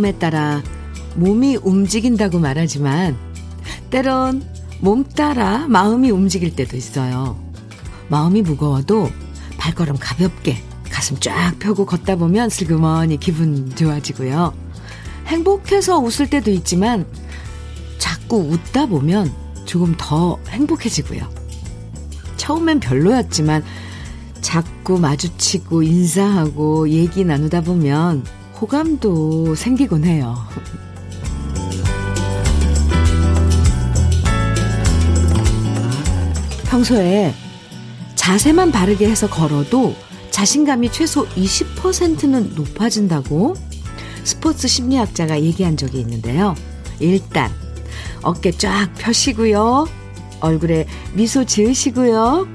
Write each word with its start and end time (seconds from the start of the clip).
마음에 0.00 0.12
따라 0.12 0.62
몸이 1.16 1.56
움직인다고 1.56 2.38
말하지만 2.38 3.18
때론 3.90 4.42
몸 4.80 5.04
따라 5.04 5.68
마음이 5.68 6.10
움직일 6.10 6.56
때도 6.56 6.74
있어요. 6.74 7.38
마음이 8.08 8.40
무거워도 8.40 9.10
발걸음 9.58 9.96
가볍게 10.00 10.56
가슴 10.90 11.18
쫙 11.20 11.54
펴고 11.58 11.84
걷다 11.84 12.16
보면 12.16 12.48
슬그머니 12.48 13.20
기분 13.20 13.74
좋아지고요. 13.76 14.54
행복해서 15.26 15.98
웃을 15.98 16.30
때도 16.30 16.50
있지만 16.50 17.04
자꾸 17.98 18.38
웃다 18.38 18.86
보면 18.86 19.30
조금 19.66 19.94
더 19.98 20.38
행복해지고요. 20.48 21.28
처음엔 22.38 22.80
별로였지만 22.80 23.62
자꾸 24.40 24.98
마주치고 24.98 25.82
인사하고 25.82 26.88
얘기 26.88 27.22
나누다 27.22 27.60
보면 27.60 28.39
호감도 28.60 29.54
생기곤 29.54 30.04
해요. 30.04 30.36
평소에 36.64 37.34
자세만 38.14 38.70
바르게 38.70 39.08
해서 39.08 39.28
걸어도 39.28 39.94
자신감이 40.30 40.92
최소 40.92 41.26
20%는 41.28 42.54
높아진다고 42.54 43.54
스포츠 44.24 44.68
심리학자가 44.68 45.40
얘기한 45.40 45.76
적이 45.76 46.00
있는데요. 46.00 46.54
일단 47.00 47.50
어깨 48.22 48.50
쫙 48.50 48.92
펴시고요. 48.98 49.86
얼굴에 50.40 50.86
미소 51.14 51.44
지으시고요. 51.44 52.46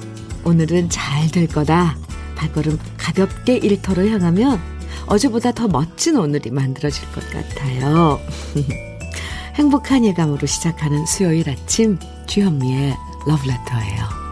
오늘은 0.44 0.90
잘 0.90 1.30
될 1.32 1.48
거다. 1.48 1.98
발걸음 2.36 2.78
가볍게 2.98 3.58
일터로 3.58 4.08
향하면 4.08 4.75
어제보다 5.08 5.52
더 5.52 5.68
멋진 5.68 6.18
오늘이 6.18 6.52
만들어질 6.52 7.06
것 7.12 7.24
같아요. 7.30 8.20
행복한 9.56 10.04
예감으로 10.04 10.46
시작하는 10.48 11.06
수요일 11.06 11.50
아침 11.50 11.98
주현미의 12.28 12.96
러브레터예요. 13.28 14.26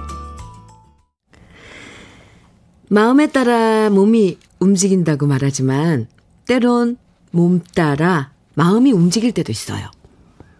마음에 2.89 3.27
따라 3.27 3.89
몸이 3.89 4.37
움직인다고 4.59 5.25
말하지만 5.25 6.07
때론 6.47 6.97
몸 7.31 7.61
따라 7.75 8.31
마음이 8.55 8.91
움직일 8.91 9.31
때도 9.31 9.51
있어요. 9.51 9.89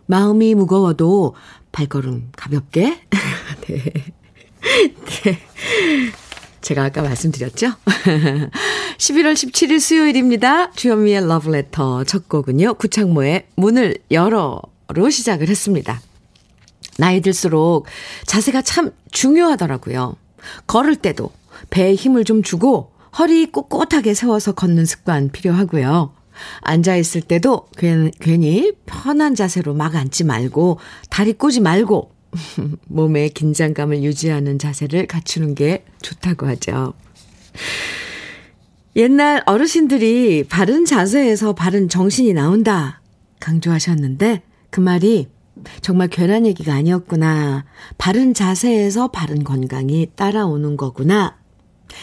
마음이 0.06 0.56
무거워도 0.56 1.36
발걸음 1.72 2.30
가볍게. 2.36 3.02
네. 3.68 3.84
네. 5.24 5.40
제가 6.64 6.86
아까 6.86 7.02
말씀드렸죠? 7.02 7.74
11월 8.98 9.34
17일 9.34 9.80
수요일입니다. 9.80 10.72
주현미의 10.72 11.28
러브레터 11.28 12.06
첫 12.06 12.30
곡은요. 12.30 12.76
구창모의 12.76 13.48
문을 13.56 13.98
열어로 14.10 15.10
시작을 15.12 15.50
했습니다. 15.50 16.02
나이 16.98 17.22
들수록 17.22 17.86
자세가 18.26 18.62
참 18.62 18.92
중요하더라고요. 19.12 20.16
걸을 20.66 20.96
때도 20.96 21.32
배에 21.70 21.96
힘을 21.96 22.24
좀 22.24 22.42
주고 22.42 22.94
허리 23.20 23.52
꼿꼿하게 23.52 24.14
세워서 24.14 24.54
걷는 24.54 24.86
습관 24.86 25.30
필요하고요. 25.30 26.14
앉아있을 26.62 27.22
때도 27.22 27.68
괜히 27.78 28.72
편한 28.86 29.36
자세로 29.36 29.74
막 29.74 29.96
앉지 29.96 30.24
말고 30.24 30.80
다리 31.10 31.34
꼬지 31.34 31.60
말고 31.60 32.12
몸의 32.88 33.30
긴장감을 33.30 34.04
유지하는 34.04 34.60
자세를 34.60 35.08
갖추는 35.08 35.56
게 35.56 35.86
좋다고 36.02 36.48
하죠. 36.48 36.94
옛날 38.96 39.42
어르신들이 39.46 40.46
바른 40.48 40.86
자세에서 40.86 41.54
바른 41.54 41.90
정신이 41.90 42.34
나온다 42.34 43.02
강조하셨는데 43.40 44.44
그 44.70 44.80
말이 44.80 45.28
정말 45.82 46.08
괜한 46.08 46.46
얘기가 46.46 46.74
아니었구나. 46.74 47.66
바른 47.98 48.34
자세에서 48.34 49.10
바른 49.10 49.44
건강이 49.44 50.12
따라오는 50.16 50.78
거구나. 50.78 51.38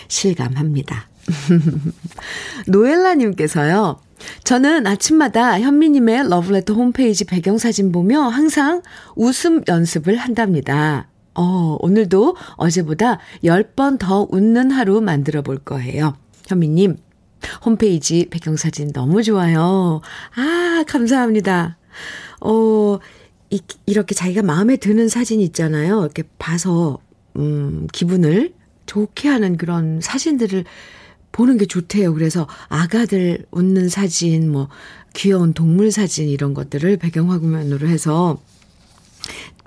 실감합니다. 0.08 1.08
노엘라님께서요. 2.68 4.00
저는 4.44 4.86
아침마다 4.86 5.60
현미님의 5.60 6.28
러브레터 6.28 6.75
홈페이지 6.75 7.25
배경사진 7.25 7.92
보며 7.92 8.22
항상 8.22 8.82
웃음 9.16 9.62
연습을 9.69 10.16
한답니다. 10.16 11.08
어, 11.34 11.76
오늘도 11.81 12.36
어제보다 12.56 13.19
10번 13.44 13.98
더 13.98 14.26
웃는 14.30 14.70
하루 14.70 15.00
만들어 15.00 15.42
볼 15.42 15.59
거예요. 15.59 16.16
현미님, 16.47 16.97
홈페이지 17.64 18.26
배경사진 18.30 18.92
너무 18.92 19.22
좋아요. 19.22 20.00
아, 20.34 20.84
감사합니다. 20.86 21.78
어, 22.41 22.98
이, 23.50 23.60
이렇게 23.86 24.14
자기가 24.14 24.42
마음에 24.42 24.76
드는 24.76 25.09
사진 25.09 25.41
있잖아요. 25.41 26.00
이렇게 26.00 26.25
봐서, 26.38 26.98
음, 27.36 27.86
기분을 27.92 28.53
좋게 28.86 29.28
하는 29.28 29.56
그런 29.56 30.00
사진들을 30.00 30.64
보는 31.32 31.58
게 31.58 31.66
좋대요. 31.66 32.14
그래서 32.14 32.46
아가들 32.68 33.46
웃는 33.50 33.88
사진, 33.88 34.50
뭐, 34.50 34.68
귀여운 35.14 35.52
동물 35.52 35.91
사진 35.91 36.28
이런 36.28 36.54
것들을 36.54 36.96
배경화면으로 36.96 37.88
해서 37.88 38.41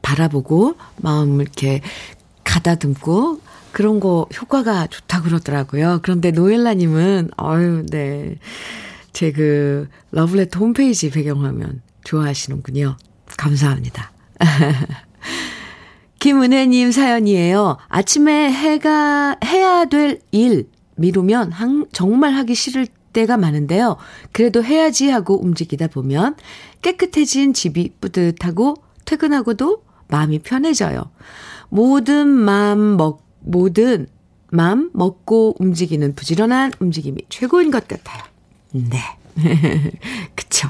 바라보고 0.02 0.76
마음을 0.98 1.44
이렇게 1.44 1.82
가다듬고 2.44 3.42
그런 3.72 4.00
거 4.00 4.28
효과가 4.40 4.88
좋다 4.88 5.22
그러더라고요. 5.22 6.00
그런데 6.04 6.32
노엘라님은, 6.32 7.32
어유 7.38 7.86
네. 7.90 8.38
제 9.14 9.32
그 9.32 9.88
러블레터 10.12 10.60
홈페이지 10.60 11.10
배경화면 11.10 11.82
좋아하시는군요. 12.04 12.98
감사합니다. 13.38 14.12
김은혜님 16.20 16.92
사연이에요. 16.92 17.78
아침에 17.90 18.52
해가, 18.52 19.38
해야 19.46 19.86
될 19.86 20.20
일, 20.32 20.68
미루면 20.96 21.52
항, 21.52 21.86
정말 21.92 22.34
하기 22.34 22.56
싫을 22.56 22.88
때가 23.14 23.38
많은데요. 23.38 23.98
그래도 24.32 24.64
해야지 24.64 25.10
하고 25.10 25.42
움직이다 25.42 25.88
보면 25.88 26.36
깨끗해진 26.82 27.54
집이 27.54 27.94
뿌듯하고 28.02 28.76
퇴근하고도 29.06 29.84
마음이 30.08 30.40
편해져요. 30.40 31.12
모든 31.70 32.28
마음 32.28 32.98
먹, 32.98 33.24
모든 33.40 34.08
마음 34.52 34.90
먹고 34.94 35.56
움직이는 35.60 36.14
부지런한 36.16 36.74
움직임이 36.80 37.22
최고인 37.30 37.72
것 37.72 37.88
같아요. 37.88 38.22
네. 38.72 39.00
그쵸. 40.36 40.70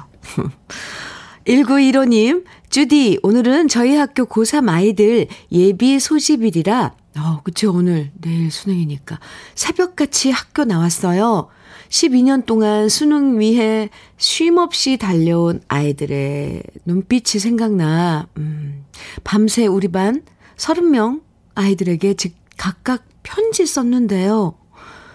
1915님, 1.46 2.46
주디, 2.70 3.20
오늘은 3.24 3.68
저희 3.68 3.96
학교 3.96 4.26
고3 4.26 4.70
아이들 4.70 5.28
예비 5.52 6.00
소집일이라 6.00 6.94
어, 7.18 7.42
그쵸. 7.44 7.72
오늘, 7.74 8.12
내일 8.20 8.52
수능이니까. 8.52 9.20
새벽같이 9.56 10.32
학교 10.32 10.64
나왔어요. 10.64 11.50
12년 11.90 12.46
동안 12.46 12.90
수능 12.90 13.40
위해 13.40 13.90
쉼 14.18 14.58
없이 14.58 14.98
달려온 14.98 15.62
아이들의 15.68 16.64
눈빛이 16.86 17.40
생각나, 17.40 18.28
음, 18.38 18.86
밤새 19.24 19.68
우리 19.68 19.90
반 19.90 20.24
30명 20.58 21.22
아이들에게 21.54 22.16
즉, 22.16 22.34
각각 22.58 23.06
편지 23.22 23.66
썼는데요. 23.66 24.56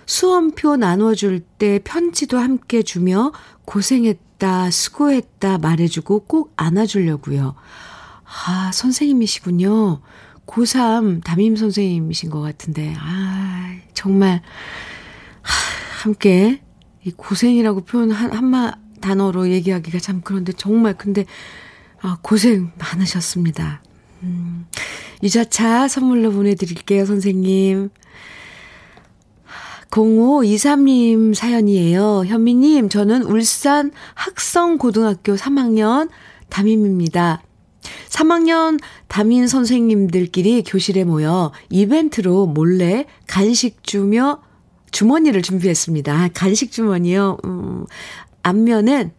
수험표 0.07 0.77
나눠줄 0.77 1.41
때 1.41 1.81
편지도 1.83 2.39
함께 2.39 2.83
주며 2.83 3.33
고생했다, 3.65 4.71
수고했다 4.71 5.59
말해주고 5.59 6.21
꼭 6.21 6.53
안아주려고요. 6.57 7.55
아, 8.25 8.71
선생님이시군요. 8.73 10.01
고3 10.49 11.23
담임 11.23 11.55
선생님이신 11.55 12.31
것 12.31 12.41
같은데, 12.41 12.95
아, 12.99 13.77
정말, 13.95 14.43
하, 15.43 16.03
함께, 16.03 16.63
이 17.05 17.13
고생이라고 17.13 17.83
표현 17.83 18.11
한, 18.11 18.33
한마 18.33 18.73
단어로 19.01 19.51
얘기하기가 19.51 19.99
참 20.01 20.23
그런데, 20.25 20.53
정말, 20.53 20.97
근데, 20.97 21.27
아, 22.01 22.19
고생 22.23 22.73
많으셨습니다. 22.79 23.83
음, 24.23 24.67
유자차 25.23 25.87
선물로 25.87 26.33
보내드릴게요, 26.33 27.05
선생님. 27.05 27.91
0523님 29.91 31.35
사연이에요. 31.35 32.25
현미님, 32.27 32.89
저는 32.89 33.23
울산 33.23 33.91
학성고등학교 34.15 35.35
3학년 35.35 36.11
담임입니다. 36.51 37.43
3학년 38.09 38.79
담임 39.09 39.47
선생님들끼리 39.47 40.63
교실에 40.65 41.05
모여 41.05 41.53
이벤트로 41.71 42.47
몰래 42.47 43.07
간식 43.27 43.83
주며 43.83 44.43
주머니를 44.91 45.43
준비했습니다. 45.43 46.31
간식 46.35 46.73
주머니요. 46.73 47.39
음, 47.45 47.85
앞면엔 48.43 49.13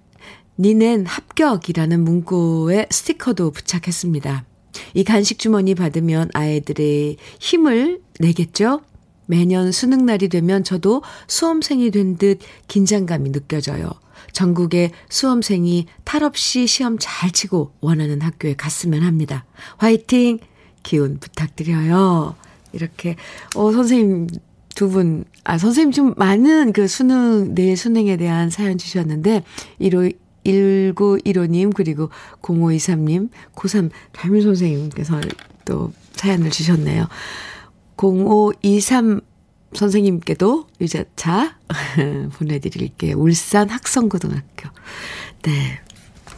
니넨 0.58 1.06
합격이라는 1.06 2.04
문구에 2.04 2.88
스티커도 2.90 3.52
부착했습니다. 3.52 4.46
이 4.94 5.04
간식 5.04 5.40
주머니 5.40 5.76
받으면 5.76 6.30
아이들의 6.34 7.18
힘을 7.40 8.02
내겠죠? 8.20 8.82
매년 9.26 9.72
수능날이 9.72 10.28
되면 10.28 10.64
저도 10.64 11.04
수험생이 11.28 11.92
된 11.92 12.18
듯 12.18 12.40
긴장감이 12.68 13.32
느껴져요. 13.32 13.92
전국의 14.32 14.92
수험생이 15.10 15.88
탈 16.04 16.24
없이 16.24 16.68
시험 16.68 16.98
잘 17.00 17.32
치고 17.32 17.74
원하는 17.82 18.22
학교에 18.22 18.56
갔으면 18.56 19.04
합니다. 19.04 19.46
화이팅! 19.78 20.40
기운 20.84 21.20
부탁드려요. 21.20 22.36
이렇게, 22.72 23.16
어, 23.56 23.72
선생님 23.72 24.28
두 24.76 24.90
분, 24.90 25.26
아, 25.44 25.58
선생님 25.58 25.92
좀 25.92 26.14
많은 26.16 26.72
그 26.74 26.88
수능, 26.88 27.54
내일 27.54 27.76
수능에 27.76 28.18
대한 28.18 28.50
사연 28.50 28.78
주셨는데, 28.78 29.44
1호, 29.82 30.16
1915님, 30.46 31.74
그리고 31.76 32.10
0523님, 32.42 33.30
고3 33.56 33.90
담임 34.14 34.42
선생님께서 34.42 35.20
또 35.66 35.92
사연을 36.14 36.50
주셨네요. 36.50 37.08
0523 37.98 39.22
선생님께도 39.74 40.68
유자차 40.82 41.58
보내드릴게요. 42.34 43.18
울산 43.18 43.70
학성고등학교. 43.70 44.70
네. 45.44 45.80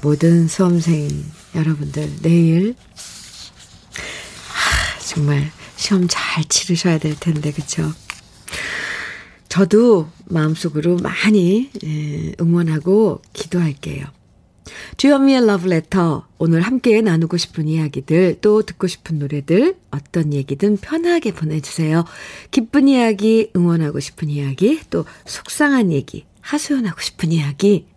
모든 0.02 0.48
수험생 0.48 1.10
여러분들, 1.54 2.22
내일, 2.22 2.76
하, 4.48 5.00
정말 5.00 5.52
시험 5.76 6.08
잘 6.10 6.44
치르셔야 6.46 6.98
될 6.98 7.16
텐데, 7.20 7.52
그쵸? 7.52 7.94
저도 9.48 10.10
마음속으로 10.26 10.98
많이 10.98 11.70
예, 11.84 12.34
응원하고 12.40 13.22
기도할게요. 13.34 14.06
주현미의 14.98 15.46
러브레터. 15.46 16.28
오늘 16.38 16.62
함께 16.62 17.02
나누고 17.02 17.38
싶은 17.38 17.68
이야기들, 17.68 18.38
또 18.42 18.62
듣고 18.64 18.88
싶은 18.88 19.20
노래들, 19.20 19.76
어떤 19.92 20.34
얘기든 20.34 20.78
편하게 20.78 21.32
보내주세요. 21.34 22.06
기쁜 22.52 22.88
이야기, 22.88 23.52
응원하고 23.56 24.00
싶은 24.00 24.30
이야기, 24.30 24.80
또 24.90 25.06
속상한 25.26 25.92
얘기, 25.92 26.26
하소연하고 26.42 27.02
싶은 27.02 27.32
이야기, 27.32 27.88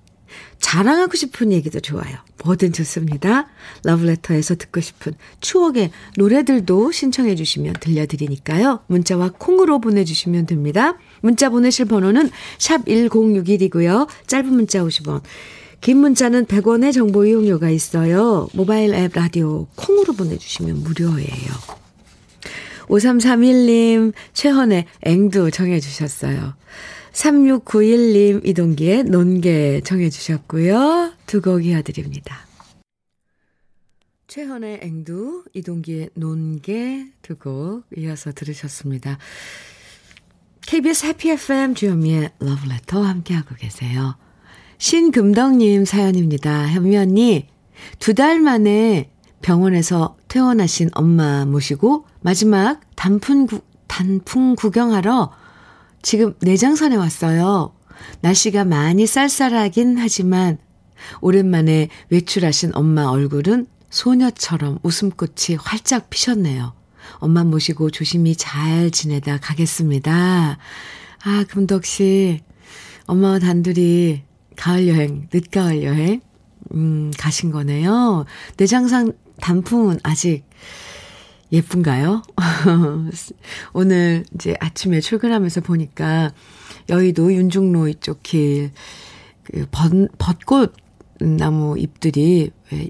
자랑하고 0.59 1.15
싶은 1.17 1.53
얘기도 1.53 1.81
좋아요. 1.81 2.17
뭐든 2.43 2.73
좋습니다. 2.73 3.49
러브레터에서 3.85 4.57
듣고 4.57 4.81
싶은 4.81 5.13
추억의 5.41 5.91
노래들도 6.17 6.91
신청해 6.91 7.35
주시면 7.35 7.75
들려드리니까요. 7.81 8.81
문자와 8.87 9.33
콩으로 9.39 9.81
보내주시면 9.81 10.47
됩니다. 10.47 10.99
문자 11.21 11.51
보내실 11.51 11.85
번호는 11.87 12.31
샵 12.59 12.85
1061이고요. 12.87 14.09
짧은 14.27 14.53
문자 14.53 14.81
50원. 14.81 15.23
긴 15.85 15.99
문자는 15.99 16.47
100원의 16.47 16.95
정보 16.95 17.27
이용료가 17.27 17.69
있어요. 17.69 18.49
모바일 18.55 18.95
앱 18.95 19.13
라디오 19.13 19.67
콩으로 19.77 20.15
보내주시면 20.15 20.83
무료예요. 20.83 21.53
5331님, 22.89 24.15
최헌의 24.33 24.87
앵두 25.03 25.51
정해주셨어요. 25.51 26.55
3691님, 27.13 28.47
이동기의 28.47 29.05
논개 29.05 29.83
정해주셨고요. 29.85 31.13
두 31.27 31.43
곡 31.43 31.67
이어드립니다. 31.67 32.47
최헌의 34.27 34.81
앵두, 34.83 35.45
이동기의 35.53 36.09
논개 36.15 37.09
두 37.21 37.37
곡 37.37 37.85
이어서 37.99 38.33
들으셨습니다. 38.33 39.19
KBS 40.63 41.05
해피 41.05 41.29
FM 41.33 41.75
주현미의 41.75 42.31
러브레터 42.39 43.03
함께하고 43.03 43.55
계세요. 43.57 44.17
신금덕님 44.79 45.85
사연입니다. 45.85 46.69
현미 46.69 46.97
언니, 46.97 47.47
두 47.99 48.15
달 48.15 48.41
만에 48.41 49.11
병원에서 49.43 50.17
퇴원하신 50.29 50.91
엄마 50.94 51.44
모시고 51.44 52.06
마지막 52.23 52.81
단풍, 52.97 53.47
구, 53.47 53.61
단풍 53.87 54.55
구경하러 54.56 55.31
지금 56.03 56.35
내장산에 56.41 56.97
왔어요. 56.97 57.75
날씨가 58.23 58.65
많이 58.65 59.06
쌀쌀하긴 59.06 59.99
하지만 59.99 60.59
오랜만에 61.20 61.88
외출하신 62.11 62.73
엄마 62.75 63.05
얼굴은 63.05 63.67
소녀처럼 63.91 64.79
웃음꽃이 64.82 65.56
활짝 65.59 66.11
피셨네요. 66.11 66.73
엄마 67.19 67.44
모시고 67.44 67.91
조심히 67.91 68.35
잘 68.35 68.91
지내다 68.91 69.38
가겠습니다. 69.41 70.59
아, 71.25 71.44
금덕 71.49 71.85
씨. 71.85 72.41
엄마와 73.06 73.38
단둘이 73.38 74.23
가을 74.56 74.89
여행, 74.89 75.29
늦가을 75.33 75.83
여행, 75.83 76.21
음, 76.75 77.11
가신 77.19 77.51
거네요. 77.51 78.25
내장산 78.56 79.12
단풍은 79.41 80.01
아직 80.03 80.45
예쁜가요? 81.53 82.23
오늘 83.73 84.25
이제 84.35 84.56
아침에 84.61 85.01
출근하면서 85.01 85.61
보니까 85.61 86.33
여의도 86.89 87.33
윤중로 87.33 87.89
이쪽 87.89 88.23
길, 88.23 88.73
그 89.45 89.67
벚, 89.71 89.91
벚꽃 90.19 90.75
나무 91.21 91.79
잎들이 91.79 92.51
왜 92.73 92.89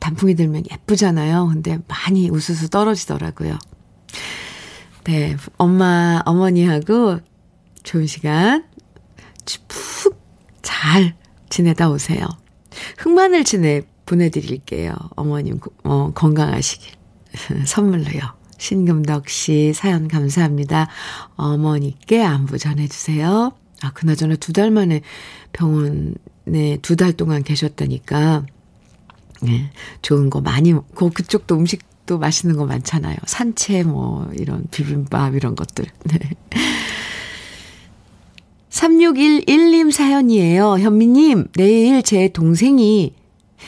단풍이 0.00 0.34
들면 0.34 0.64
예쁘잖아요. 0.70 1.48
근데 1.48 1.78
많이 1.88 2.30
우수수 2.30 2.70
떨어지더라고요. 2.70 3.58
네, 5.04 5.36
엄마, 5.56 6.22
어머니하고 6.24 7.18
좋은 7.82 8.06
시간 8.06 8.62
푹 8.62 8.77
잘 10.80 11.14
지내다 11.48 11.90
오세요. 11.90 12.20
흑마늘 12.98 13.42
진해 13.44 13.82
보내드릴게요. 14.06 14.94
어머님 15.16 15.58
어, 15.84 16.12
건강하시길. 16.14 16.92
선물로요. 17.66 18.20
신금덕 18.58 19.28
씨 19.28 19.72
사연 19.74 20.08
감사합니다. 20.08 20.88
어머니께 21.36 22.22
안부 22.22 22.58
전해주세요. 22.58 23.52
아, 23.82 23.92
그나저나 23.92 24.36
두 24.36 24.52
달 24.52 24.70
만에 24.70 25.00
병원에 25.52 26.78
두 26.82 26.96
달 26.96 27.12
동안 27.12 27.42
계셨다니까, 27.44 28.44
네, 29.42 29.70
좋은 30.02 30.30
거 30.30 30.40
많이, 30.40 30.74
그, 30.96 31.10
그쪽도 31.10 31.56
음식도 31.56 32.18
맛있는 32.18 32.56
거 32.56 32.66
많잖아요. 32.66 33.16
산채, 33.26 33.84
뭐, 33.84 34.28
이런 34.34 34.66
비빔밥, 34.72 35.34
이런 35.36 35.54
것들. 35.54 35.84
네. 36.04 36.18
3611님 38.70 39.90
사연이에요. 39.90 40.78
현미님, 40.78 41.48
내일 41.56 42.02
제 42.02 42.28
동생이 42.28 43.14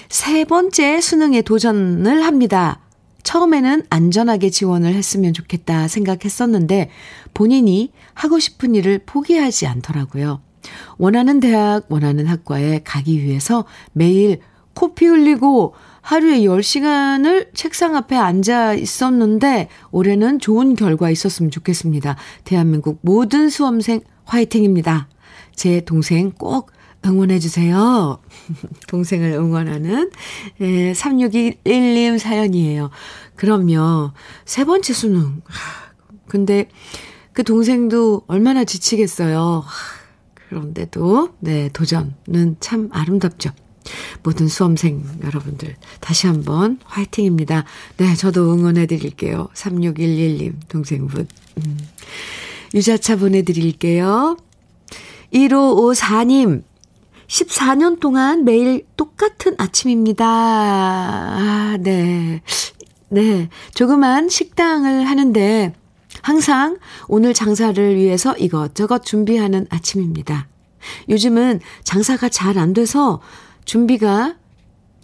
세 0.09 0.45
번째 0.45 1.01
수능에 1.01 1.43
도전을 1.43 2.25
합니다. 2.25 2.81
처음에는 3.23 3.85
안전하게 3.91 4.51
지원을 4.51 4.95
했으면 4.95 5.33
좋겠다 5.33 5.89
생각했었는데 5.89 6.91
본인이 7.35 7.93
하고 8.15 8.39
싶은 8.39 8.75
일을 8.75 9.01
포기하지 9.05 9.67
않더라고요. 9.67 10.41
원하는 10.99 11.41
대학, 11.41 11.85
원하는 11.89 12.27
학과에 12.27 12.81
가기 12.85 13.23
위해서 13.23 13.65
매일 13.93 14.41
코피 14.75 15.07
흘리고 15.07 15.75
하루에 16.03 16.41
10시간을 16.41 17.49
책상 17.55 17.95
앞에 17.95 18.17
앉아 18.17 18.75
있었는데 18.75 19.69
올해는 19.91 20.39
좋은 20.39 20.75
결과 20.75 21.11
있었으면 21.11 21.51
좋겠습니다. 21.51 22.17
대한민국 22.45 22.99
모든 23.03 23.51
수험생 23.51 24.01
화이팅입니다. 24.31 25.09
제 25.55 25.81
동생 25.81 26.31
꼭 26.31 26.71
응원해주세요. 27.05 28.21
동생을 28.89 29.33
응원하는 29.33 30.11
예, 30.61 30.93
3611님 30.93 32.19
사연이에요. 32.19 32.91
그럼요. 33.35 34.13
세 34.45 34.65
번째 34.65 34.93
수능. 34.93 35.43
근데 36.29 36.69
그 37.33 37.43
동생도 37.43 38.23
얼마나 38.29 38.65
지치겠어요. 38.65 39.65
그런데도, 40.49 41.35
네, 41.41 41.69
도전은 41.73 42.57
참 42.61 42.89
아름답죠. 42.93 43.51
모든 44.23 44.47
수험생 44.47 45.05
여러분들, 45.25 45.75
다시 46.01 46.27
한번 46.27 46.79
화이팅입니다. 46.85 47.65
네, 47.97 48.15
저도 48.15 48.53
응원해 48.53 48.87
드릴게요. 48.87 49.49
3611님, 49.55 50.55
동생분. 50.69 51.27
음. 51.59 51.79
유자차 52.75 53.17
보내드릴게요. 53.17 54.37
1554님, 55.33 56.63
14년 57.27 58.01
동안 58.01 58.45
매일 58.45 58.87
똑같은 58.97 59.55
아침입니다. 59.59 60.27
아, 60.27 61.77
네. 61.81 62.43
네. 63.09 63.49
조그만 63.75 64.29
식당을 64.29 65.05
하는데 65.05 65.73
항상 66.23 66.79
오늘 67.09 67.35
장사를 67.35 67.97
위해서 67.97 68.37
이것저것 68.37 69.05
준비하는 69.05 69.67
아침입니다. 69.71 70.49
요즘은 71.09 71.61
장사가 71.85 72.29
잘 72.29 72.59
안 72.59 72.73
돼서 72.73 73.21
준비가 73.65 74.37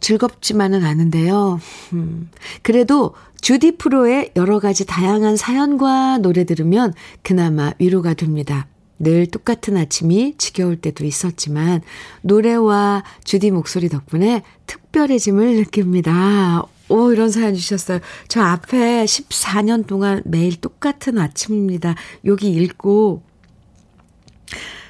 즐겁지만은 0.00 0.85
않은데요. 0.85 1.61
음, 1.93 2.31
그래도 2.62 3.15
주디 3.41 3.76
프로의 3.76 4.33
여러 4.37 4.59
가지 4.59 4.85
다양한 4.85 5.37
사연과 5.37 6.19
노래 6.19 6.45
들으면 6.45 6.93
그나마 7.23 7.73
위로가 7.79 8.15
됩니다. 8.15 8.67
늘 8.99 9.26
똑같은 9.26 9.76
아침이 9.76 10.35
지겨울 10.38 10.81
때도 10.81 11.05
있었지만 11.05 11.83
노래와 12.23 13.05
주디 13.25 13.50
목소리 13.50 13.88
덕분에 13.88 14.43
특별해짐을 14.67 15.57
느낍니다. 15.57 16.62
오, 16.88 17.12
이런 17.12 17.31
사연 17.31 17.55
주셨어요. 17.55 17.99
저 18.29 18.41
앞에 18.43 19.05
14년 19.05 19.87
동안 19.87 20.23
매일 20.25 20.61
똑같은 20.61 21.19
아침입니다. 21.19 21.95
여기 22.25 22.50
읽고 22.53 23.23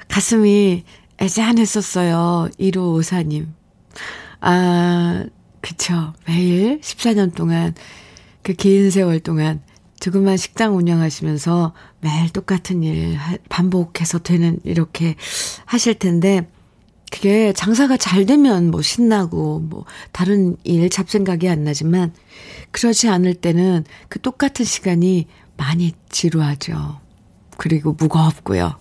가슴이 0.07 0.83
애잔했었어요. 1.19 2.49
1554님. 2.59 3.47
아, 4.41 5.25
그쵸. 5.61 6.13
매일 6.27 6.79
14년 6.81 7.33
동안, 7.35 7.73
그 8.43 8.53
긴 8.53 8.89
세월 8.91 9.19
동안 9.19 9.61
조그만 9.99 10.37
식당 10.37 10.77
운영하시면서 10.77 11.73
매일 12.01 12.29
똑같은 12.29 12.83
일 12.83 13.17
반복해서 13.49 14.19
되는, 14.19 14.59
이렇게 14.63 15.15
하실 15.65 15.95
텐데, 15.95 16.47
그게 17.11 17.53
장사가 17.53 17.97
잘 17.97 18.25
되면 18.25 18.69
뭐 18.69 18.81
신나고 18.81 19.59
뭐 19.61 19.85
다른 20.11 20.57
일 20.65 20.89
잡생각이 20.89 21.47
안 21.47 21.63
나지만 21.63 22.13
그렇지 22.71 23.07
않을 23.07 23.33
때는 23.35 23.85
그 24.09 24.19
똑같은 24.19 24.65
시간이 24.65 25.27
많이 25.55 25.93
지루하죠. 26.09 26.99
그리고 27.57 27.93
무겁고요. 27.93 28.77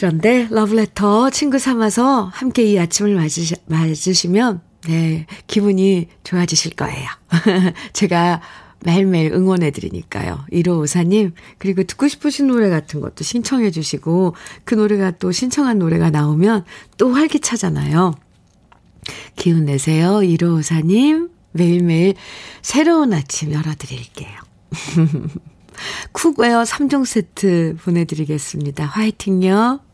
그런데 0.00 0.48
러브레터 0.50 1.28
친구 1.28 1.58
삼아서 1.58 2.30
함께 2.32 2.62
이 2.62 2.78
아침을 2.78 3.14
맞으시, 3.16 3.54
맞으시면 3.66 4.62
네, 4.88 5.26
기분이 5.46 6.08
좋아지실 6.24 6.74
거예요. 6.74 7.06
제가 7.92 8.40
매일매일 8.82 9.34
응원해드리니까요. 9.34 10.46
1554님, 10.52 11.32
그리고 11.58 11.82
듣고 11.82 12.08
싶으신 12.08 12.46
노래 12.46 12.70
같은 12.70 13.02
것도 13.02 13.24
신청해주시고, 13.24 14.34
그 14.64 14.74
노래가 14.74 15.10
또 15.10 15.32
신청한 15.32 15.78
노래가 15.78 16.08
나오면 16.08 16.64
또 16.96 17.12
활기차잖아요. 17.12 18.14
기운 19.36 19.66
내세요. 19.66 20.20
1554님, 20.20 21.28
매일매일 21.52 22.14
새로운 22.62 23.12
아침 23.12 23.52
열어드릴게요. 23.52 24.32
cookware 26.12 26.62
3종 26.62 27.04
세트 27.04 27.76
보내드리겠습니다. 27.82 28.86
화이팅요. 28.86 29.89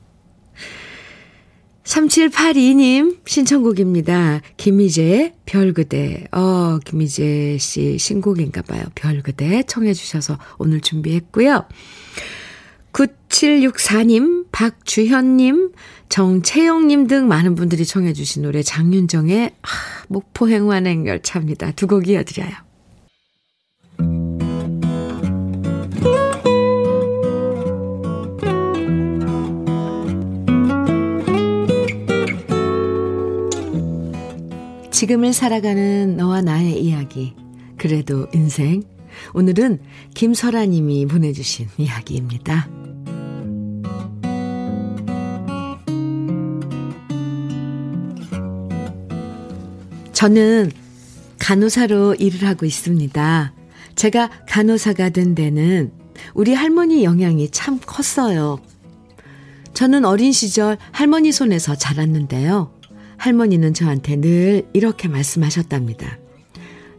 3782님 1.85 3.19
신청곡입니다. 3.27 4.41
김희재의 4.57 5.35
별그대. 5.47 6.27
어, 6.33 6.79
김희재 6.85 7.59
씨 7.61 7.97
신곡인가 7.99 8.63
봐요. 8.63 8.83
별그대 8.97 9.63
청해 9.65 9.95
주셔서 9.95 10.37
오늘 10.59 10.81
준비했고요. 10.81 11.67
9764님, 12.93 14.47
박주현님, 14.51 15.73
정채영님 16.09 17.07
등 17.07 17.29
많은 17.29 17.55
분들이 17.55 17.85
청해 17.85 18.15
주신 18.15 18.43
노래 18.43 18.63
장윤정의 18.63 19.53
아, 19.63 19.69
목포 20.09 20.49
행완행 20.49 21.07
열차입니다. 21.07 21.73
두 21.73 21.87
곡 21.87 22.09
이어드려요. 22.09 22.51
지금을 34.97 35.35
살아가는 35.35 36.17
너와 36.17 36.41
나의 36.41 36.83
이야기. 36.83 37.35
그래도 37.77 38.27
인생. 38.33 38.83
오늘은 39.35 39.79
김설아 40.15 40.65
님이 40.65 41.05
보내주신 41.05 41.69
이야기입니다. 41.77 42.67
저는 50.15 50.73
간호사로 51.41 52.15
일을 52.15 52.49
하고 52.49 52.65
있습니다. 52.65 53.53
제가 53.97 54.31
간호사가 54.49 55.11
된 55.11 55.35
데는 55.35 55.93
우리 56.33 56.55
할머니 56.55 57.05
영향이 57.05 57.51
참 57.51 57.79
컸어요. 57.85 58.61
저는 59.75 60.07
어린 60.07 60.33
시절 60.33 60.79
할머니 60.91 61.33
손에서 61.33 61.75
자랐는데요. 61.75 62.76
할머니는 63.19 63.75
저한테 63.75 64.17
늘 64.17 64.69
이렇게 64.73 65.09
말씀하셨답니다. 65.09 66.19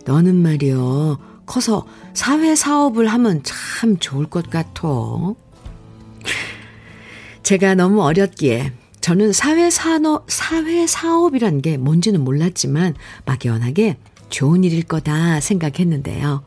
너는 0.06 0.36
말이요, 0.36 1.20
커서 1.46 1.86
사회 2.14 2.56
사업을 2.56 3.08
하면 3.08 3.42
참 3.44 3.98
좋을 3.98 4.26
것 4.26 4.50
같아. 4.50 4.84
제가 7.44 7.76
너무 7.76 8.04
어렸기에 8.04 8.74
저는 9.00 9.32
사회 9.32 9.70
산업, 9.70 10.30
사회 10.30 10.86
사업이란 10.86 11.62
게 11.62 11.78
뭔지는 11.78 12.24
몰랐지만 12.24 12.94
막연하게 13.26 13.98
좋은 14.30 14.66
일일 14.66 14.84
거다 14.84 15.40
생각했는데요. 15.40 16.44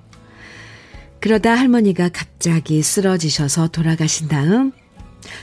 그러다 1.20 1.54
할머니가 1.54 2.10
갑자기 2.10 2.82
쓰러지셔서 2.82 3.68
돌아가신 3.68 4.28
다음 4.28 4.72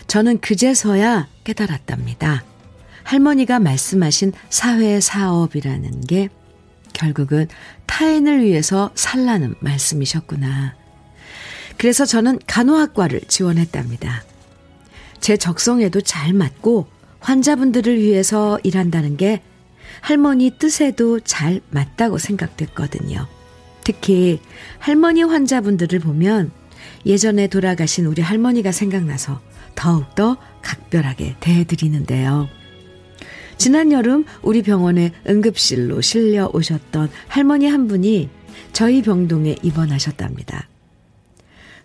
저는 0.08 0.40
그제서야 0.40 1.28
깨달았답니다. 1.44 2.44
할머니가 3.08 3.60
말씀하신 3.60 4.34
사회 4.50 5.00
사업이라는 5.00 6.02
게 6.02 6.28
결국은 6.92 7.48
타인을 7.86 8.44
위해서 8.44 8.92
살라는 8.96 9.56
말씀이셨구나. 9.62 10.76
그래서 11.78 12.06
저는 12.06 12.38
간호학과를 12.48 13.22
지원했답니다. 13.30 14.24
제 15.22 15.38
적성에도 15.38 16.02
잘 16.02 16.34
맞고 16.34 16.88
환자분들을 17.22 17.98
위해서 17.98 18.60
일한다는 18.64 19.16
게 19.16 19.42
할머니 20.02 20.52
뜻에도 20.60 21.22
잘 21.22 21.62
맞다고 21.70 22.18
생각됐거든요. 22.18 23.26
특히 23.86 24.42
할머니 24.80 25.24
환자분들을 25.24 26.00
보면 26.00 26.52
예전에 27.06 27.48
돌아가신 27.48 28.06
우리 28.06 28.22
할머니가 28.22 28.74
생각나서 28.74 29.40
더욱더 29.76 30.36
각별하게 30.62 31.38
대해드리는데요. 31.40 32.50
지난 33.58 33.92
여름 33.92 34.26
우리 34.42 34.62
병원에 34.62 35.12
응급실로 35.28 36.02
실려 36.02 36.50
오셨던 36.54 37.10
할머니 37.28 37.68
한 37.68 37.88
분이 37.88 38.30
저희 38.72 39.02
병동에 39.02 39.56
입원하셨답니다. 39.64 40.68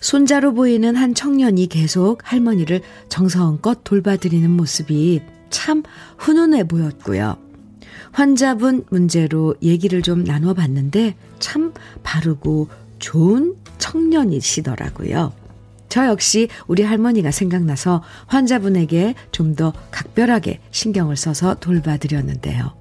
손자로 0.00 0.52
보이는 0.54 0.96
한 0.96 1.14
청년이 1.14 1.68
계속 1.68 2.18
할머니를 2.24 2.82
정성껏 3.08 3.84
돌봐드리는 3.84 4.50
모습이 4.50 5.22
참 5.48 5.82
훈훈해 6.18 6.64
보였고요. 6.64 7.36
환자분 8.10 8.84
문제로 8.90 9.54
얘기를 9.62 10.02
좀 10.02 10.24
나눠봤는데 10.24 11.14
참 11.38 11.72
바르고 12.02 12.68
좋은 12.98 13.54
청년이시더라고요. 13.78 15.32
저 15.92 16.06
역시 16.06 16.48
우리 16.68 16.82
할머니가 16.82 17.30
생각나서 17.30 18.02
환자분에게 18.26 19.14
좀 19.30 19.52
더 19.56 19.74
각별하게 19.90 20.60
신경을 20.70 21.16
써서 21.16 21.56
돌봐드렸는데요. 21.56 22.72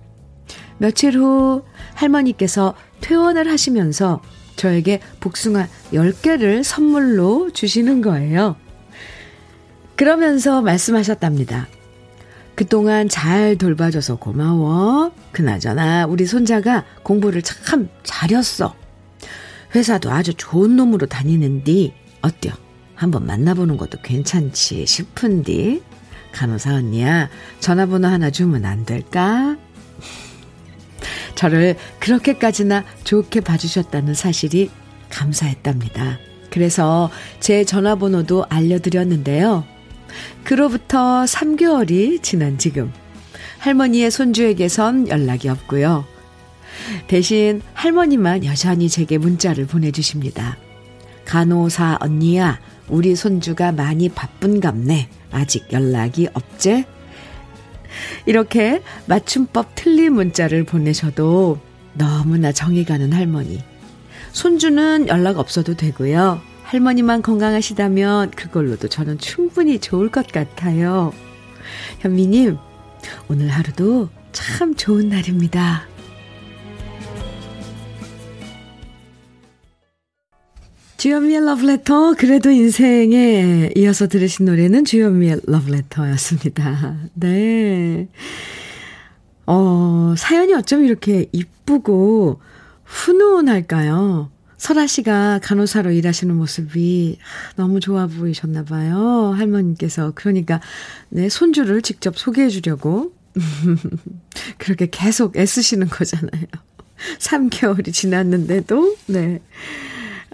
며칠 0.77 1.17
후 1.17 1.65
할머니께서 1.95 2.73
퇴원을 3.01 3.51
하시면서 3.51 4.21
저에게 4.55 5.01
복숭아 5.19 5.67
10개를 5.91 6.63
선물로 6.63 7.51
주시는 7.51 8.01
거예요. 8.01 8.55
그러면서 9.97 10.61
말씀하셨답니다. 10.61 11.67
그동안 12.55 13.09
잘 13.09 13.57
돌봐줘서 13.57 14.15
고마워. 14.15 15.11
그나저나 15.33 16.05
우리 16.05 16.25
손자가 16.25 16.85
공부를 17.03 17.41
참 17.41 17.89
잘했어. 18.03 18.73
회사도 19.75 20.09
아주 20.09 20.33
좋은 20.33 20.77
놈으로 20.77 21.07
다니는디 21.07 21.93
어때요? 22.21 22.70
한번 23.01 23.25
만나보는 23.25 23.77
것도 23.77 23.97
괜찮지 24.03 24.85
싶은디. 24.85 25.81
간호사 26.33 26.75
언니야, 26.75 27.29
전화번호 27.59 28.07
하나 28.07 28.29
주면 28.29 28.63
안 28.63 28.85
될까? 28.85 29.57
저를 31.33 31.77
그렇게까지나 31.99 32.85
좋게 33.03 33.41
봐주셨다는 33.41 34.13
사실이 34.13 34.69
감사했답니다. 35.09 36.19
그래서 36.51 37.09
제 37.39 37.65
전화번호도 37.65 38.45
알려드렸는데요. 38.49 39.65
그로부터 40.43 41.23
3개월이 41.23 42.21
지난 42.21 42.59
지금, 42.59 42.93
할머니의 43.57 44.11
손주에게선 44.11 45.07
연락이 45.07 45.49
없고요. 45.49 46.05
대신 47.07 47.63
할머니만 47.73 48.45
여전히 48.45 48.89
제게 48.89 49.17
문자를 49.17 49.65
보내주십니다. 49.65 50.57
간호사 51.25 51.97
언니야, 51.99 52.59
우리 52.91 53.15
손주가 53.15 53.71
많이 53.71 54.09
바쁜갑네. 54.09 55.09
아직 55.31 55.71
연락이 55.71 56.27
없제? 56.33 56.85
이렇게 58.25 58.81
맞춤법 59.05 59.71
틀린 59.75 60.13
문자를 60.13 60.65
보내셔도 60.65 61.59
너무나 61.93 62.51
정이 62.51 62.83
가는 62.83 63.13
할머니. 63.13 63.63
손주는 64.33 65.07
연락 65.07 65.39
없어도 65.39 65.75
되고요. 65.75 66.41
할머니만 66.63 67.21
건강하시다면 67.21 68.31
그걸로도 68.31 68.87
저는 68.89 69.17
충분히 69.17 69.79
좋을 69.79 70.09
것 70.09 70.27
같아요. 70.27 71.13
현미님, 71.99 72.57
오늘 73.29 73.49
하루도 73.49 74.09
참 74.31 74.75
좋은 74.75 75.09
날입니다. 75.09 75.87
주현미의 81.01 81.45
러브레터, 81.45 82.13
그래도 82.13 82.51
인생에 82.51 83.71
이어서 83.75 84.07
들으신 84.07 84.45
노래는 84.45 84.85
주현미의 84.85 85.41
러브레터였습니다. 85.47 86.95
네. 87.15 88.07
어, 89.47 90.13
사연이 90.15 90.53
어쩜 90.53 90.85
이렇게 90.85 91.25
이쁘고 91.31 92.39
훈훈할까요? 92.83 94.29
설아 94.57 94.85
씨가 94.85 95.39
간호사로 95.41 95.89
일하시는 95.89 96.35
모습이 96.35 97.17
너무 97.55 97.79
좋아 97.79 98.05
보이셨나 98.05 98.63
봐요. 98.65 99.33
할머님께서. 99.35 100.11
그러니까, 100.13 100.61
네, 101.09 101.29
손주를 101.29 101.81
직접 101.81 102.15
소개해 102.15 102.49
주려고. 102.49 103.11
그렇게 104.59 104.87
계속 104.91 105.35
애쓰시는 105.35 105.87
거잖아요. 105.87 106.45
3개월이 107.17 107.91
지났는데도, 107.91 108.95
네. 109.07 109.41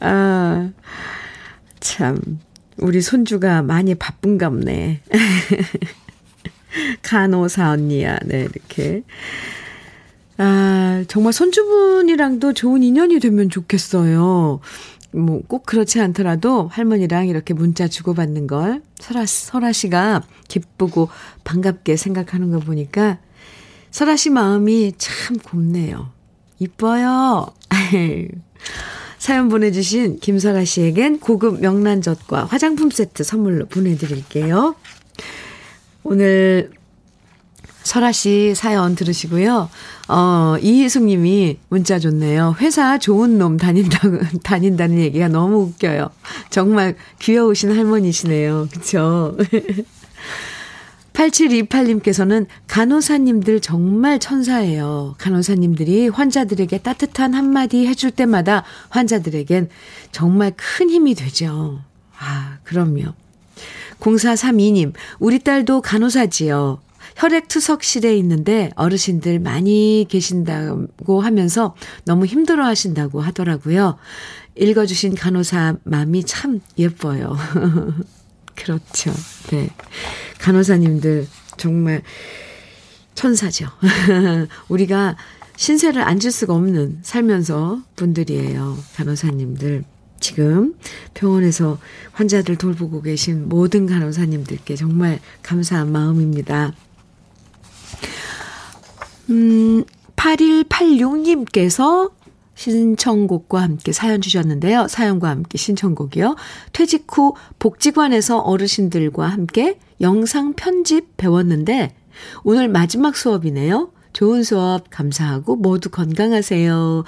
아, 0.02 0.72
참, 1.80 2.40
우리 2.78 3.02
손주가 3.02 3.62
많이 3.62 3.96
바쁜갑네. 3.96 5.02
간호사 7.02 7.72
언니야, 7.72 8.20
네, 8.26 8.42
이렇게. 8.42 9.04
아, 10.38 11.04
정말 11.08 11.34
손주분이랑도 11.34 12.54
좋은 12.54 12.84
인연이 12.84 13.20
되면 13.20 13.50
좋겠어요. 13.50 14.60
뭐, 15.12 15.42
꼭 15.48 15.66
그렇지 15.66 16.00
않더라도 16.02 16.68
할머니랑 16.72 17.28
이렇게 17.28 17.54
문자 17.54 17.88
주고받는 17.88 18.46
걸 18.46 18.82
설아, 19.00 19.26
설아 19.26 19.72
씨가 19.72 20.22
기쁘고 20.48 21.10
반갑게 21.44 21.96
생각하는 21.96 22.52
거 22.52 22.60
보니까 22.60 23.18
설아 23.90 24.16
씨 24.16 24.30
마음이 24.30 24.94
참 24.98 25.38
곱네요. 25.40 26.12
이뻐요. 26.60 27.48
사연 29.28 29.50
보내주신 29.50 30.20
김설아 30.22 30.64
씨에겐 30.64 31.20
고급 31.20 31.60
명란젓과 31.60 32.46
화장품 32.46 32.90
세트 32.90 33.26
선물로 33.26 33.66
보내드릴게요. 33.66 34.74
오늘 36.04 36.72
설아 37.84 38.14
씨 38.14 38.56
사연 38.56 38.96
들으시고요. 38.96 39.70
어, 40.08 40.56
이희숙 40.62 41.04
님이 41.04 41.58
문자 41.68 42.00
줬네요. 42.00 42.56
회사 42.62 42.98
좋은 42.98 43.38
놈 43.38 43.58
다닌다고, 43.58 44.18
다닌다는 44.44 45.00
얘기가 45.00 45.28
너무 45.28 45.58
웃겨요. 45.58 46.10
정말 46.50 46.96
귀여우신 47.20 47.76
할머니시네요. 47.76 48.70
그쵸? 48.72 49.36
8728님께서는 51.18 52.46
간호사님들 52.68 53.60
정말 53.60 54.20
천사예요. 54.20 55.16
간호사님들이 55.18 56.10
환자들에게 56.10 56.78
따뜻한 56.80 57.34
한마디 57.34 57.88
해줄 57.88 58.12
때마다 58.12 58.64
환자들에겐 58.90 59.70
정말 60.12 60.54
큰 60.56 60.90
힘이 60.90 61.16
되죠. 61.16 61.82
아, 62.20 62.58
그럼요. 62.64 63.14
0432님, 64.00 64.94
우리 65.20 65.40
딸도 65.40 65.82
간호사지요. 65.82 66.80
혈액투석실에 67.16 68.16
있는데 68.18 68.70
어르신들 68.76 69.40
많이 69.40 70.06
계신다고 70.08 71.22
하면서 71.22 71.76
너무 72.06 72.28
힘들어 72.28 72.64
하신다고 72.64 73.22
하더라고요. 73.22 73.98
읽어주신 74.56 75.16
간호사 75.16 75.78
마음이 75.84 76.26
참 76.26 76.62
예뻐요. 76.78 77.36
그렇죠. 78.58 79.14
네. 79.52 79.70
간호사님들 80.40 81.28
정말 81.56 82.02
천사죠. 83.16 83.68
우리가 84.68 85.16
신세를 85.56 86.02
앉을 86.02 86.32
수가 86.32 86.54
없는 86.54 87.00
살면서 87.02 87.82
분들이에요. 87.96 88.78
간호사님들. 88.96 89.86
지금 90.20 90.76
병원에서 91.14 91.78
환자들 92.14 92.56
돌보고 92.56 93.04
계신 93.04 93.48
모든 93.48 93.86
간호사님들께 93.86 94.76
정말 94.76 95.20
감사한 95.44 95.92
마음입니다. 95.92 96.74
음, 99.30 99.84
8186님께서 100.16 102.12
신청곡과 102.58 103.62
함께 103.62 103.92
사연 103.92 104.20
주셨는데요. 104.20 104.88
사연과 104.88 105.30
함께 105.30 105.58
신청곡이요. 105.58 106.36
퇴직 106.74 107.06
후 107.10 107.36
복지관에서 107.60 108.40
어르신들과 108.40 109.28
함께 109.28 109.80
영상 110.02 110.54
편집 110.54 111.16
배웠는데 111.18 111.96
오늘 112.44 112.68
마지막 112.68 113.16
수업이네요. 113.16 113.92
좋은 114.12 114.44
수업 114.44 114.90
감사하고 114.90 115.56
모두 115.56 115.90
건강하세요. 115.90 117.04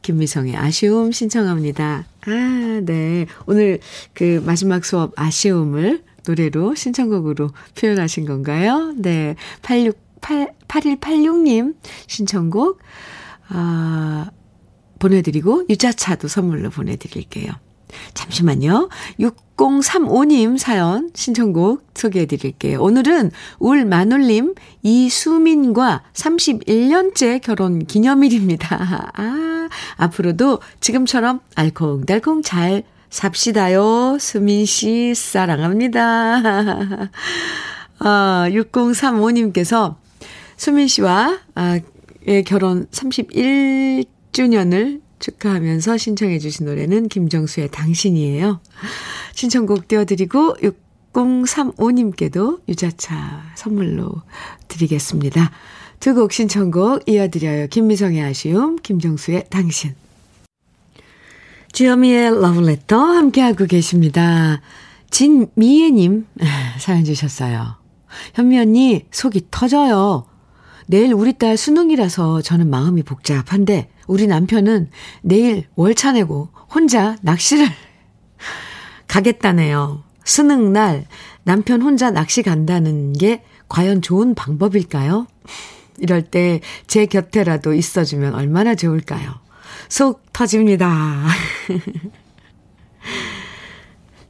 김미성의 0.00 0.56
아쉬움 0.56 1.12
신청합니다. 1.12 2.06
아, 2.26 2.80
네. 2.82 3.26
오늘 3.46 3.80
그 4.14 4.42
마지막 4.44 4.84
수업 4.84 5.12
아쉬움을 5.16 6.02
노래로 6.26 6.74
신청곡으로 6.74 7.50
표현하신 7.78 8.24
건가요? 8.24 8.94
네. 8.96 9.36
86 9.62 10.04
8, 10.24 10.54
8186님 10.68 11.74
신청곡, 12.06 12.78
아, 13.48 14.30
보내드리고, 15.04 15.64
유자차도 15.68 16.28
선물로 16.28 16.70
보내드릴게요. 16.70 17.52
잠시만요. 18.14 18.88
6035님 19.20 20.58
사연 20.58 21.10
신청곡 21.14 21.86
소개해 21.94 22.26
드릴게요. 22.26 22.80
오늘은 22.80 23.30
울 23.58 23.84
마눌님 23.84 24.54
이수민과 24.82 26.02
31년째 26.12 27.40
결혼 27.40 27.84
기념일입니다. 27.84 29.10
아, 29.14 29.68
앞으로도 29.96 30.60
지금처럼 30.80 31.40
알콩달콩 31.54 32.42
잘 32.42 32.82
삽시다요. 33.10 34.16
수민 34.18 34.66
씨 34.66 35.14
사랑합니다. 35.14 36.00
아, 38.00 38.46
6035님께서 38.48 39.96
수민 40.56 40.88
씨와 40.88 41.38
아, 41.54 41.78
의 42.26 42.42
결혼 42.42 42.86
31 42.90 44.06
주년을 44.34 45.00
축하하면서 45.20 45.96
신청해 45.96 46.40
주신 46.40 46.66
노래는 46.66 47.08
김정수의 47.08 47.70
당신이에요. 47.70 48.60
신청곡 49.32 49.88
띄워드리고 49.88 50.56
6035님께도 51.14 52.60
유자차 52.68 53.42
선물로 53.54 54.12
드리겠습니다. 54.68 55.50
두 56.00 56.14
곡 56.14 56.32
신청곡 56.32 57.08
이어드려요. 57.08 57.68
김미성의 57.68 58.22
아쉬움, 58.22 58.76
김정수의 58.76 59.46
당신. 59.48 59.94
주여미의 61.72 62.40
러브레터 62.42 62.96
함께하고 62.98 63.66
계십니다. 63.66 64.60
진미애님 65.10 66.26
사연 66.80 67.04
주셨어요. 67.04 67.76
현미 68.34 68.58
언니 68.58 69.06
속이 69.12 69.46
터져요. 69.50 70.26
내일 70.86 71.14
우리 71.14 71.32
딸 71.32 71.56
수능이라서 71.56 72.42
저는 72.42 72.68
마음이 72.68 73.04
복잡한데 73.04 73.88
우리 74.06 74.26
남편은 74.26 74.90
내일 75.22 75.66
월차 75.76 76.12
내고 76.12 76.48
혼자 76.74 77.16
낚시를 77.22 77.66
가겠다네요. 79.08 80.02
수능 80.24 80.72
날 80.72 81.06
남편 81.42 81.82
혼자 81.82 82.10
낚시 82.10 82.42
간다는 82.42 83.12
게 83.12 83.42
과연 83.68 84.02
좋은 84.02 84.34
방법일까요? 84.34 85.26
이럴 85.98 86.22
때 86.22 86.60
제 86.86 87.06
곁에라도 87.06 87.74
있어주면 87.74 88.34
얼마나 88.34 88.74
좋을까요? 88.74 89.34
속 89.88 90.32
터집니다. 90.32 91.26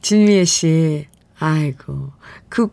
진미애 0.02 0.44
씨, 0.44 1.06
아이고, 1.38 2.10
그 2.48 2.68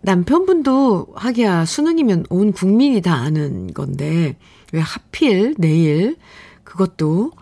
남편분도 0.00 1.08
하기야 1.14 1.64
수능이면 1.64 2.26
온 2.30 2.52
국민이 2.52 3.02
다 3.02 3.14
아는 3.14 3.72
건데 3.74 4.36
왜 4.72 4.80
하필 4.80 5.54
내일 5.58 6.16
그것도 6.64 7.32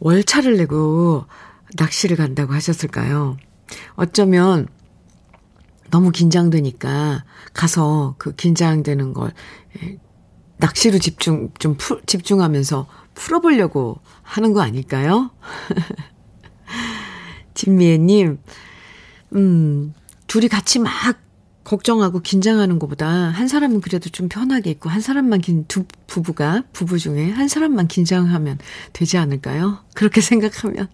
월차를 0.00 0.56
내고 0.56 1.26
낚시를 1.76 2.16
간다고 2.16 2.52
하셨을까요? 2.54 3.36
어쩌면 3.94 4.68
너무 5.90 6.10
긴장되니까 6.10 7.24
가서 7.52 8.14
그 8.18 8.34
긴장되는 8.34 9.12
걸 9.12 9.32
예, 9.82 9.98
낚시로 10.58 10.98
집중 10.98 11.50
좀 11.58 11.76
풀, 11.76 12.00
집중하면서 12.06 12.86
풀어보려고 13.14 14.00
하는 14.22 14.52
거 14.52 14.60
아닐까요? 14.60 15.30
진미애님, 17.54 18.38
음, 19.34 19.94
둘이 20.26 20.48
같이 20.48 20.78
막 20.78 20.92
걱정하고 21.66 22.20
긴장하는 22.20 22.78
것보다 22.78 23.08
한 23.08 23.48
사람은 23.48 23.80
그래도 23.80 24.08
좀 24.08 24.28
편하게 24.28 24.70
있고 24.70 24.88
한 24.88 25.00
사람만 25.00 25.40
긴 25.40 25.64
두 25.66 25.84
부부가 26.06 26.62
부부 26.72 26.98
중에 26.98 27.30
한 27.30 27.48
사람만 27.48 27.88
긴장하면 27.88 28.58
되지 28.92 29.18
않을까요? 29.18 29.78
그렇게 29.94 30.20
생각하면 30.22 30.86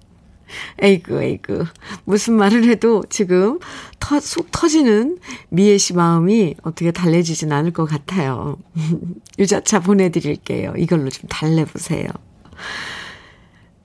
에이구 0.80 1.22
에이구 1.22 1.66
무슨 2.04 2.34
말을 2.34 2.64
해도 2.64 3.04
지금 3.10 3.58
터, 4.00 4.18
속 4.18 4.50
터지는 4.50 5.18
미애 5.50 5.76
씨 5.76 5.92
마음이 5.92 6.54
어떻게 6.62 6.90
달래지진 6.90 7.52
않을 7.52 7.72
것 7.72 7.84
같아요. 7.84 8.56
유자차 9.38 9.80
보내드릴게요. 9.80 10.74
이걸로 10.78 11.10
좀 11.10 11.28
달래보세요. 11.28 12.06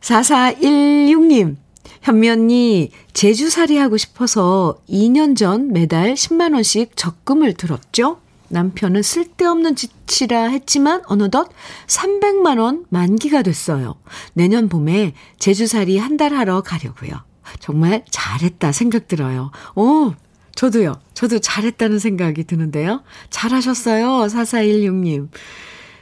4416님 0.01 1.57
현미 2.01 2.29
언니, 2.29 2.91
제주살이 3.13 3.77
하고 3.77 3.97
싶어서 3.97 4.77
2년 4.89 5.35
전 5.35 5.71
매달 5.73 6.13
10만원씩 6.13 6.91
적금을 6.95 7.53
들었죠? 7.53 8.19
남편은 8.49 9.01
쓸데없는 9.01 9.75
짓이라 9.75 10.47
했지만 10.49 11.01
어느덧 11.07 11.49
300만원 11.87 12.85
만기가 12.89 13.41
됐어요. 13.41 13.95
내년 14.33 14.69
봄에 14.69 15.13
제주살이 15.39 15.97
한 15.97 16.17
달 16.17 16.33
하러 16.33 16.61
가려고요. 16.61 17.11
정말 17.59 18.03
잘했다 18.09 18.71
생각 18.71 19.07
들어요. 19.07 19.51
오, 19.75 20.13
저도요. 20.55 20.99
저도 21.13 21.39
잘했다는 21.39 21.99
생각이 21.99 22.45
드는데요. 22.45 23.03
잘하셨어요. 23.29 24.27
4416님. 24.27 25.29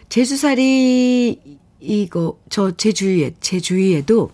제주살이, 0.08 1.42
이거, 1.82 2.40
저 2.50 2.72
제주위에, 2.72 3.34
제주위에도 3.42 4.32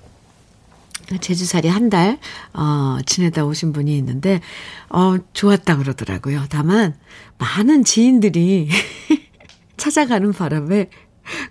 제주살이 1.17 1.67
한 1.67 1.89
달, 1.89 2.19
어, 2.53 2.97
지내다 3.05 3.45
오신 3.45 3.73
분이 3.73 3.95
있는데, 3.97 4.41
어, 4.89 5.15
좋았다 5.33 5.77
그러더라고요. 5.77 6.45
다만, 6.49 6.95
많은 7.37 7.83
지인들이 7.83 8.69
찾아가는 9.77 10.31
바람에 10.31 10.89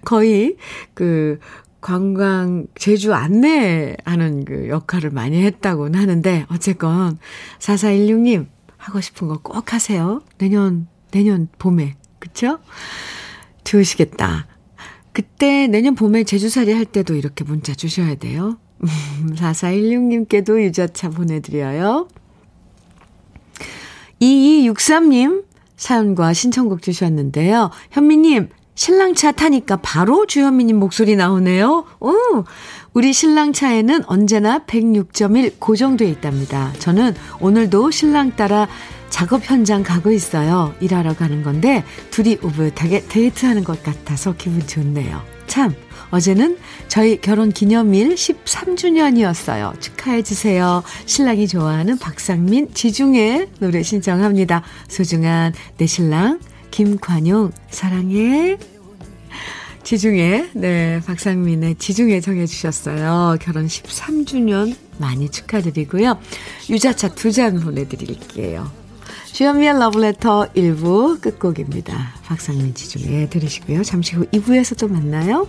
거의 0.05 0.57
그 0.94 1.38
관광, 1.81 2.66
제주 2.77 3.14
안내하는 3.14 4.44
그 4.44 4.68
역할을 4.68 5.11
많이 5.11 5.42
했다고는 5.42 5.99
하는데, 5.99 6.46
어쨌건, 6.51 7.18
4416님, 7.59 8.46
하고 8.77 9.01
싶은 9.01 9.29
거 9.29 9.37
꼭 9.42 9.73
하세요. 9.75 10.23
내년, 10.38 10.88
내년 11.11 11.49
봄에. 11.59 11.96
그쵸? 12.18 12.59
좋으시겠다. 13.64 14.46
그때 15.12 15.66
내년 15.66 15.94
봄에 15.94 16.25
제주살이 16.25 16.73
할 16.73 16.85
때도 16.85 17.14
이렇게 17.14 17.44
문자 17.44 17.75
주셔야 17.75 18.14
돼요. 18.14 18.59
4416님께도 18.83 20.62
유자차 20.62 21.11
보내드려요. 21.11 22.09
2263님 24.21 25.45
사연과 25.77 26.33
신청곡 26.33 26.83
주셨는데요. 26.83 27.71
현미님, 27.90 28.51
신랑차 28.75 29.33
타니까 29.33 29.77
바로 29.77 30.27
주현미님 30.27 30.79
목소리 30.79 31.16
나오네요. 31.16 31.85
오, 32.01 32.14
우리 32.93 33.12
신랑차에는 33.12 34.05
언제나 34.07 34.61
106.1 34.61 35.55
고정돼 35.59 36.09
있답니다. 36.09 36.73
저는 36.79 37.14
오늘도 37.40 37.90
신랑 37.90 38.37
따라 38.37 38.69
작업 39.09 39.43
현장 39.45 39.83
가고 39.83 40.11
있어요. 40.11 40.75
일하러 40.81 41.14
가는 41.14 41.43
건데 41.43 41.85
둘이 42.11 42.38
우붓하게 42.43 43.07
데이트하는 43.09 43.64
것 43.64 43.83
같아서 43.83 44.35
기분 44.37 44.66
좋네요. 44.66 45.21
참, 45.47 45.75
어제는 46.11 46.59
저희 46.88 47.20
결혼 47.20 47.51
기념일 47.53 48.14
13주년이었어요. 48.14 49.81
축하해주세요. 49.81 50.83
신랑이 51.07 51.46
좋아하는 51.49 51.99
박상민, 51.99 52.73
지중해 52.75 53.49
노래 53.61 53.83
신청합니다. 53.83 54.62
소중한 54.88 55.53
내 55.77 55.87
신랑, 55.87 56.40
김관용, 56.70 57.53
사랑해. 57.70 58.59
지중해, 59.83 60.51
네, 60.55 61.01
박상민의 61.07 61.77
지중해 61.77 62.20
정해주셨어요. 62.20 63.38
결혼 63.40 63.66
13주년 63.66 64.77
많이 64.99 65.29
축하드리고요. 65.31 66.18
유자차 66.68 67.09
두 67.14 67.33
잔 67.33 67.59
보내드릴게요. 67.61 68.70
주현미의 69.33 69.79
러브레터 69.79 70.49
1부 70.55 71.20
끝곡입니다. 71.20 72.14
박상민 72.25 72.75
지중해 72.75 73.31
들으시고요. 73.31 73.83
잠시 73.85 74.16
후 74.16 74.27
2부에서 74.27 74.79
또 74.79 74.87
만나요. 74.88 75.49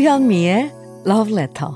주현미의 0.00 0.72
Love 1.06 1.34
Letter. 1.34 1.74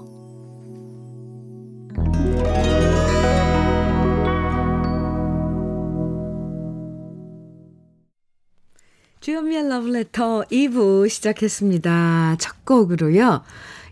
주현미의 9.20 9.64
Love 9.66 9.90
Letter 9.90 10.44
2부 10.50 11.06
시작했습니다. 11.10 12.36
첫 12.40 12.64
곡으로요. 12.64 13.42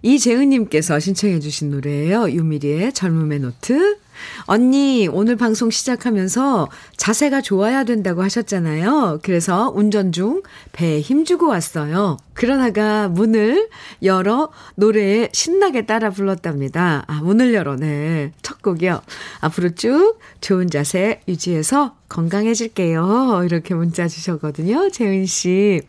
이재은님께서 0.01 0.99
신청해 0.99 1.41
주신 1.41 1.69
노래예요. 1.71 2.31
유미리의 2.31 2.95
젊음의 2.95 3.41
노트. 3.41 3.99
언니, 4.45 5.09
오늘 5.11 5.37
방송 5.37 5.71
시작하면서 5.71 6.69
자세가 6.97 7.41
좋아야 7.41 7.85
된다고 7.85 8.23
하셨잖아요. 8.23 9.21
그래서 9.23 9.73
운전 9.75 10.13
중 10.13 10.43
배에 10.73 11.01
힘주고 11.01 11.49
왔어요. 11.49 12.17
그러다가 12.35 13.09
문을 13.09 13.69
열어 14.03 14.51
노래에 14.77 15.29
신나게 15.33 15.87
따라 15.87 16.11
불렀답니다. 16.11 17.05
아, 17.07 17.21
문을 17.23 17.55
열어, 17.55 17.77
네. 17.77 18.33
첫 18.43 18.63
곡이요. 18.63 19.03
앞으로 19.41 19.75
쭉 19.75 20.19
좋은 20.41 20.71
자세 20.71 21.21
유지해서 21.29 21.97
건강해질게요. 22.09 23.43
이렇게 23.45 23.75
문자 23.75 24.09
주셨거든요. 24.09 24.91
재은 24.91 25.27
씨. 25.27 25.81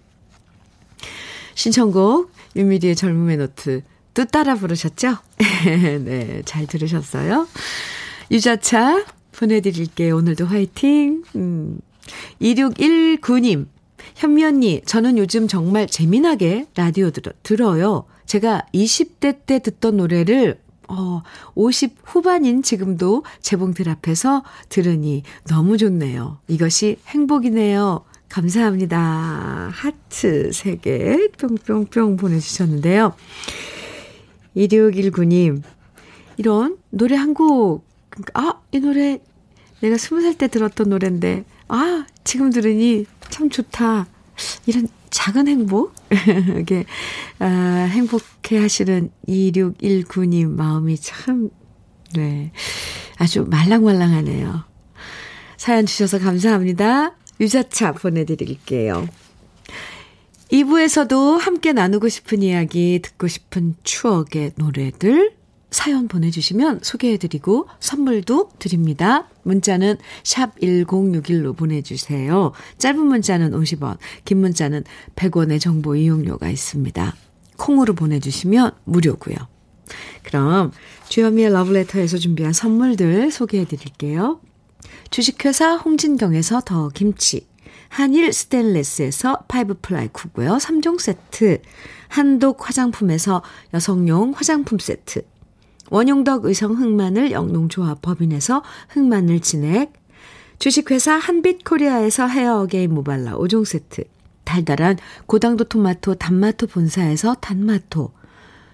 신청곡, 1.55 2.31
유미리의 2.55 2.95
젊음의 2.95 3.37
노트. 3.37 3.81
또 4.13 4.25
따라 4.25 4.55
부르셨죠? 4.55 5.17
네, 5.65 6.41
잘 6.45 6.67
들으셨어요? 6.67 7.47
유자차 8.33 9.05
보내드릴게요. 9.31 10.15
오늘도 10.17 10.47
화이팅. 10.47 11.23
음. 11.35 11.79
2619님, 12.41 13.67
현미 14.15 14.43
언니, 14.43 14.81
저는 14.85 15.19
요즘 15.19 15.47
정말 15.47 15.85
재미나게 15.85 16.65
라디오 16.75 17.11
들어, 17.11 17.31
들어 17.43 17.79
요. 17.79 18.05
제가 18.25 18.65
20대 18.73 19.45
때 19.45 19.59
듣던 19.59 19.97
노래를 19.97 20.59
어, 20.89 21.21
50 21.53 21.95
후반인 22.03 22.63
지금도 22.63 23.23
재봉들 23.41 23.87
앞에서 23.87 24.43
들으니 24.67 25.21
너무 25.47 25.77
좋네요. 25.77 26.39
이것이 26.47 26.97
행복이네요. 27.07 28.03
감사합니다. 28.29 29.69
하트 29.71 30.49
3개 30.49 31.31
뿅뿅뿅 31.37 32.17
보내주셨는데요. 32.17 33.13
2619님, 34.57 35.61
이런 36.37 36.77
노래 36.89 37.15
한 37.15 37.35
곡 37.35 37.92
그러니까 38.13 38.39
아, 38.39 38.61
이 38.71 38.79
노래 38.79 39.19
내가 39.81 39.97
스무 39.97 40.21
살 40.21 40.35
때 40.35 40.47
들었던 40.47 40.89
노래인데, 40.89 41.43
아, 41.67 42.05
지금 42.23 42.51
들으니 42.51 43.05
참 43.29 43.49
좋다. 43.49 44.07
이런 44.65 44.87
작은 45.09 45.47
행복? 45.47 45.93
이게, 46.61 46.85
아, 47.39 47.45
행복해 47.91 48.57
하시는 48.59 49.11
2619님 49.27 50.47
마음이 50.51 50.97
참, 50.97 51.49
네. 52.15 52.51
아주 53.17 53.45
말랑말랑하네요. 53.49 54.63
사연 55.57 55.85
주셔서 55.85 56.19
감사합니다. 56.19 57.15
유자차 57.39 57.91
보내드릴게요. 57.93 59.07
2부에서도 60.51 61.39
함께 61.39 61.73
나누고 61.73 62.09
싶은 62.09 62.43
이야기, 62.43 62.99
듣고 63.01 63.27
싶은 63.27 63.75
추억의 63.83 64.53
노래들 64.55 65.33
사연 65.73 66.07
보내주시면 66.07 66.81
소개해드리고 66.83 67.67
선물도 67.79 68.51
드립니다. 68.59 69.27
문자는 69.41 69.97
샵 70.23 70.55
1061로 70.59 71.57
보내주세요. 71.57 72.51
짧은 72.77 73.03
문자는 73.03 73.51
50원, 73.51 73.97
긴 74.23 74.37
문자는 74.37 74.83
100원의 75.15 75.59
정보 75.59 75.95
이용료가 75.95 76.49
있습니다. 76.49 77.15
콩으로 77.57 77.95
보내주시면 77.95 78.71
무료고요. 78.83 79.35
그럼 80.21 80.71
주현미의 81.09 81.51
러브레터에서 81.51 82.17
준비한 82.17 82.53
선물들 82.53 83.31
소개해드릴게요. 83.31 84.39
주식회사 85.09 85.75
홍진경에서 85.77 86.61
더 86.61 86.89
김치, 86.89 87.47
한일 87.89 88.31
스텐레스에서 88.31 89.45
five 89.47 89.79
ply 89.81 90.07
cookware 90.09 90.57
3종 90.57 90.99
세트, 90.99 91.61
한독 92.09 92.67
화장품에서 92.67 93.43
여성용 93.73 94.33
화장품 94.35 94.79
세트, 94.79 95.32
원용덕 95.89 96.45
의성 96.45 96.73
흑마늘 96.73 97.31
영농조합 97.31 98.01
법인에서 98.01 98.63
흑마늘 98.89 99.39
진액, 99.41 99.93
주식회사 100.59 101.15
한빛코리아에서 101.15 102.27
헤어 102.27 102.61
어게인 102.61 102.93
모발라 102.93 103.33
5종 103.37 103.65
세트. 103.65 104.03
달달한 104.43 104.97
고당도 105.25 105.65
토마토 105.65 106.15
단마토 106.15 106.67
본사에서 106.67 107.35
단마토. 107.35 108.11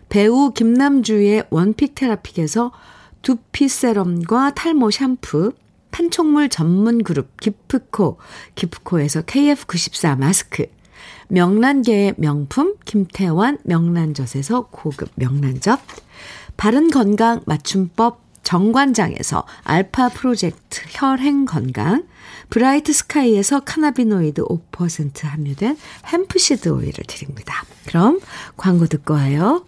배우 0.09 0.51
김남주의 0.53 1.43
one 1.49 1.69
pick 1.69 1.95
테라픽에서 1.95 2.71
두피 3.21 3.67
세럼과 3.67 4.53
탈모 4.55 4.91
샴푸. 4.91 5.53
판촉물 5.91 6.49
전문 6.49 7.03
그룹 7.03 7.39
기프코. 7.39 8.17
기프코에서 8.55 9.21
KF94 9.21 10.17
마스크. 10.17 10.65
명란계의 11.29 12.15
명품 12.17 12.75
김태환 12.85 13.59
명란젓에서 13.63 14.67
고급 14.71 15.09
명란젓. 15.15 15.79
바른 16.59 16.91
건강 16.91 17.39
맞춤법 17.45 18.19
정관장에서 18.43 19.45
알파 19.63 20.09
프로젝트 20.09 20.81
혈행 20.89 21.45
건강, 21.45 22.03
브라이트 22.49 22.91
스카이에서 22.91 23.61
cannabinoid 23.61 24.43
5% 24.43 25.23
함유된 25.23 25.77
hempseed 26.07 26.67
오일을 26.67 27.05
드립니다. 27.07 27.63
그럼 27.87 28.19
광고 28.57 28.87
듣고 28.87 29.13
와요. 29.13 29.63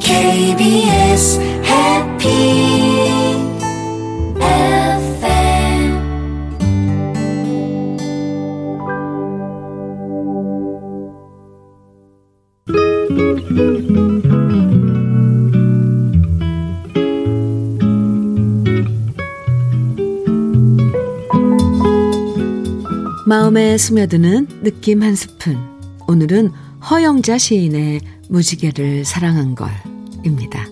KBS 0.00 1.55
마음에 23.28 23.76
스며드는 23.76 24.62
느낌 24.62 25.02
한 25.02 25.16
스푼. 25.16 25.58
오늘은 26.06 26.52
허영자 26.88 27.38
시인의 27.38 28.00
무지개를 28.28 29.04
사랑한 29.04 29.56
걸입니다. 29.56 30.64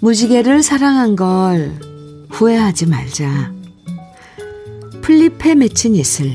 무지개를 0.00 0.62
사랑한 0.62 1.16
걸 1.16 1.74
후회하지 2.30 2.86
말자. 2.86 3.52
풀잎에 5.02 5.56
맺힌 5.56 5.96
이슬, 5.96 6.30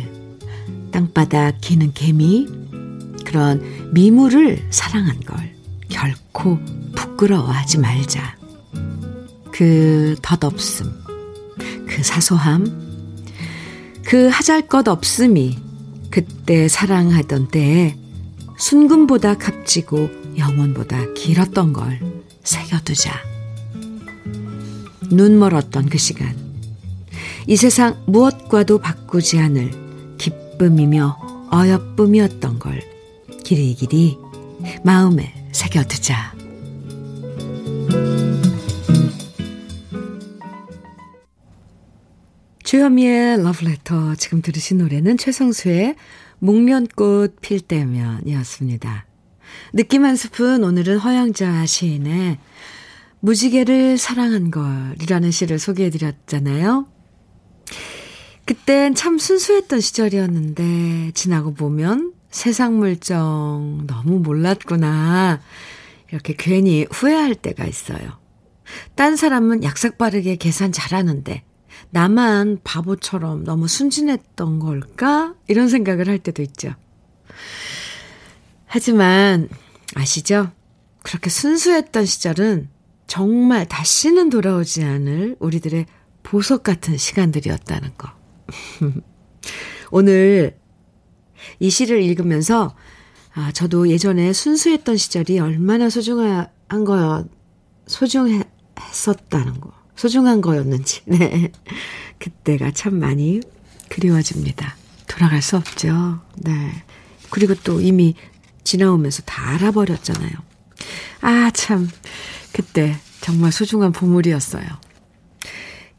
땅바닥 0.92 1.62
기는 1.62 1.94
개미, 1.94 2.50
그런 3.24 3.64
미물을 3.94 4.68
사랑한 4.72 5.22
걸 5.22 5.56
결코 5.88 6.60
부끄러워하지 6.98 7.78
말자. 7.78 8.43
그 9.54 10.16
덧없음, 10.24 10.92
그 11.88 12.04
사소함, 12.04 12.66
그 14.04 14.28
하잘 14.28 14.68
것 14.68 14.88
없음이 14.88 15.60
그때 16.10 16.68
사랑하던 16.68 17.50
때에 17.50 17.96
순금보다 18.58 19.36
값지고 19.38 20.10
영원보다 20.38 21.14
길었던 21.14 21.72
걸 21.72 22.00
새겨두자. 22.44 23.14
눈 25.12 25.38
멀었던 25.38 25.88
그 25.88 26.00
시간. 26.00 26.36
이 27.46 27.56
세상 27.56 28.04
무엇과도 28.08 28.80
바꾸지 28.80 29.38
않을 29.38 30.18
기쁨이며 30.18 31.48
어여쁨이었던 31.52 32.58
걸 32.58 32.82
길이길이 33.44 34.18
마음에 34.84 35.48
새겨두자. 35.52 36.33
주현미의 42.74 43.44
러브레터 43.44 44.16
지금 44.16 44.42
들으신 44.42 44.80
노래는 44.80 45.20
최성수의 45.20 45.94
목련꽃 46.40 47.40
필 47.40 47.60
때면이었습니다. 47.62 49.06
느낌 49.74 50.06
한 50.06 50.16
스푼 50.16 50.64
오늘은 50.64 50.98
허영자 50.98 51.68
시인의 51.68 52.40
무지개를 53.20 54.00
사랑한 54.00 54.50
걸이라는 54.50 55.30
시를 55.30 55.60
소개해드렸잖아요. 55.60 56.88
그땐 58.46 58.96
참 58.96 59.20
순수했던 59.20 59.80
시절이었는데 59.80 61.12
지나고 61.14 61.54
보면 61.54 62.14
세상 62.32 62.80
물정 62.80 63.84
너무 63.86 64.18
몰랐구나 64.18 65.42
이렇게 66.10 66.34
괜히 66.36 66.88
후회할 66.90 67.36
때가 67.36 67.66
있어요. 67.68 68.18
딴 68.96 69.16
사람은 69.16 69.64
약삭 69.64 70.00
빠르게 70.00 70.38
계산 70.38 70.72
잘하는데 70.72 71.44
나만 71.90 72.60
바보처럼 72.64 73.44
너무 73.44 73.68
순진했던 73.68 74.60
걸까? 74.60 75.36
이런 75.48 75.70
생각을 75.70 76.08
할 76.08 76.20
때도 76.20 76.42
있죠. 76.42 76.74
하지만 78.66 79.50
아시죠? 79.96 80.52
그렇게 81.04 81.30
순수했던 81.30 82.06
시절은 82.06 82.70
정말 83.08 83.68
다시는 83.68 84.30
돌아오지 84.30 84.84
않을 84.84 85.36
우리들의 85.40 85.86
보석 86.24 86.64
같은 86.64 86.98
시간들이었다는 86.98 87.92
거. 87.98 88.10
오늘 89.92 90.58
이 91.60 91.70
시를 91.70 92.02
읽으면서 92.02 92.76
아, 93.36 93.52
저도 93.52 93.90
예전에 93.90 94.32
순수했던 94.32 94.98
시절이 94.98 95.40
얼마나 95.40 95.90
소중한 95.90 96.48
거였, 96.86 97.28
소중했었다는 97.88 99.60
거. 99.60 99.83
소중한 100.04 100.42
거였는지, 100.42 101.02
네. 101.08 101.50
그때가 102.20 102.72
참 102.72 103.00
많이 103.00 103.40
그리워집니다. 103.88 104.76
돌아갈 105.08 105.42
수 105.42 105.56
없죠. 105.56 106.20
네. 106.36 106.52
그리고 107.30 107.56
또 107.64 107.80
이미 107.80 108.14
지나오면서 108.66 109.22
다 109.22 109.52
알아버렸잖아요. 109.52 110.32
아, 111.22 111.50
참. 111.54 111.88
그때 112.52 112.98
정말 113.22 113.54
소중한 113.54 113.94
보물이었어요. 113.94 114.66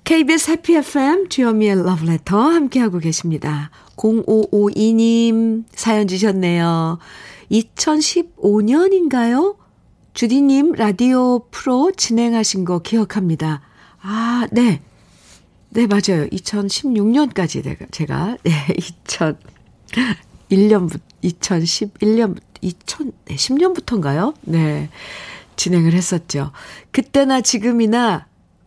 KBS 0.04 0.50
해피 0.50 0.74
FM 0.74 1.30
주현미의 1.30 1.82
러브레터 1.82 2.38
함께하고 2.38 2.98
계십니다. 2.98 3.70
0552님 3.96 5.64
사연 5.74 6.06
주셨네요. 6.06 6.98
2015년인가요? 7.50 9.56
주디님 10.12 10.72
라디오 10.72 11.46
프로 11.50 11.90
진행하신 11.90 12.66
거 12.66 12.80
기억합니다. 12.80 13.62
아, 14.06 14.46
네. 14.52 14.82
네, 15.70 15.86
맞아요. 15.86 16.28
2016년까지 16.28 17.64
내가, 17.64 17.86
제가, 17.90 18.36
네, 18.44 18.52
2001년부터, 20.50 21.00
2011년, 21.22 22.38
2010년부터인가요? 22.62 24.34
네. 24.42 24.90
진행을 25.56 25.94
했었죠. 25.94 26.52
그때나 26.90 27.40
지금이나 27.40 28.26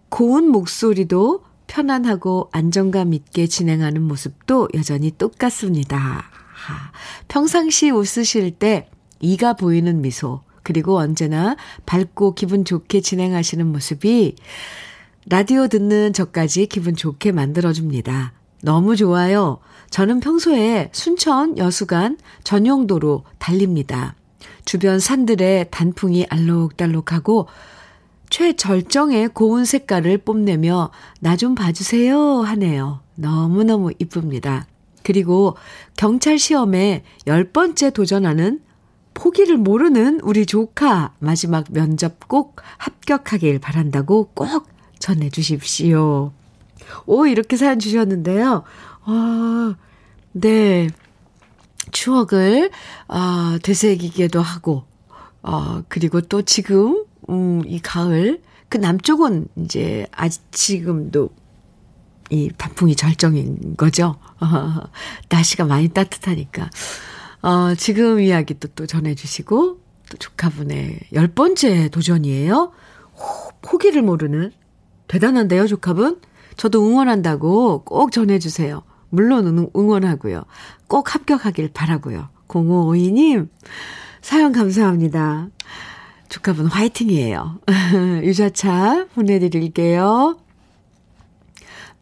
고운 0.09 0.49
목소리도 0.49 1.43
편안하고 1.67 2.49
안정감 2.51 3.13
있게 3.13 3.45
진행하는 3.45 4.01
모습도 4.01 4.69
여전히 4.73 5.11
똑같습니다. 5.11 5.97
하, 5.97 6.91
평상시 7.27 7.91
웃으실 7.91 8.51
때 8.51 8.89
이가 9.19 9.53
보이는 9.53 10.01
미소, 10.01 10.41
그리고 10.63 10.97
언제나 10.97 11.55
밝고 11.85 12.33
기분 12.33 12.65
좋게 12.65 13.01
진행하시는 13.01 13.67
모습이 13.67 14.35
라디오 15.29 15.67
듣는 15.67 16.13
저까지 16.13 16.67
기분 16.67 16.95
좋게 16.95 17.33
만들어줍니다. 17.33 18.31
너무 18.63 18.95
좋아요. 18.95 19.59
저는 19.89 20.21
평소에 20.21 20.89
순천 20.93 21.57
여수간 21.57 22.17
전용도로 22.45 23.25
달립니다. 23.37 24.15
주변 24.63 24.99
산들의 24.99 25.67
단풍이 25.69 26.25
알록달록하고 26.29 27.47
최절정의 28.29 29.29
고운 29.33 29.65
색깔을 29.65 30.19
뽐내며 30.19 30.91
나 31.19 31.35
좀 31.35 31.55
봐주세요 31.55 32.41
하네요. 32.41 33.01
너무너무 33.15 33.91
이쁩니다. 33.99 34.65
그리고 35.03 35.57
경찰 35.97 36.39
시험에 36.39 37.03
열 37.27 37.51
번째 37.51 37.89
도전하는 37.89 38.61
포기를 39.13 39.57
모르는 39.57 40.21
우리 40.23 40.45
조카 40.45 41.13
마지막 41.19 41.65
면접 41.69 42.29
꼭 42.29 42.61
합격하길 42.77 43.59
바란다고 43.59 44.29
꼭 44.33 44.47
전해 44.99 45.29
주십시오. 45.29 46.31
오, 47.05 47.25
이렇게 47.25 47.57
사연 47.57 47.79
주셨는데요. 47.79 48.63
아, 49.03 49.75
네. 50.31 50.89
추억을, 51.91 52.69
아, 53.07 53.57
되새기기도 53.63 54.41
하고, 54.41 54.83
어, 55.41 55.81
그리고 55.87 56.21
또 56.21 56.41
지금, 56.41 57.05
음, 57.29 57.61
이 57.65 57.79
가을, 57.79 58.41
그 58.69 58.77
남쪽은 58.77 59.47
이제 59.57 60.05
아직 60.11 60.41
지금도 60.51 61.29
이 62.29 62.51
단풍이 62.57 62.95
절정인 62.95 63.77
거죠. 63.77 64.17
어, 64.41 64.45
날씨가 65.29 65.65
많이 65.65 65.87
따뜻하니까. 65.87 66.69
어, 67.41 67.75
지금 67.75 68.19
이야기도 68.19 68.67
또 68.75 68.85
전해주시고, 68.85 69.79
또 70.09 70.17
조카분의 70.17 70.99
열 71.13 71.27
번째 71.29 71.89
도전이에요. 71.89 72.71
호, 73.15 73.51
포기를 73.61 74.01
모르는. 74.01 74.51
대단한데요, 75.07 75.67
조카분? 75.67 76.19
저도 76.57 76.87
응원한다고 76.87 77.83
꼭 77.83 78.11
전해주세요. 78.11 78.83
물론 79.09 79.69
응원하고요. 79.75 80.43
꼭 80.87 81.15
합격하길 81.15 81.71
바라고요. 81.73 82.29
0552님, 82.47 83.49
사연 84.21 84.51
감사합니다. 84.51 85.49
조카분 86.29 86.67
화이팅이에요. 86.67 87.59
유자차 88.23 89.07
보내드릴게요. 89.13 90.37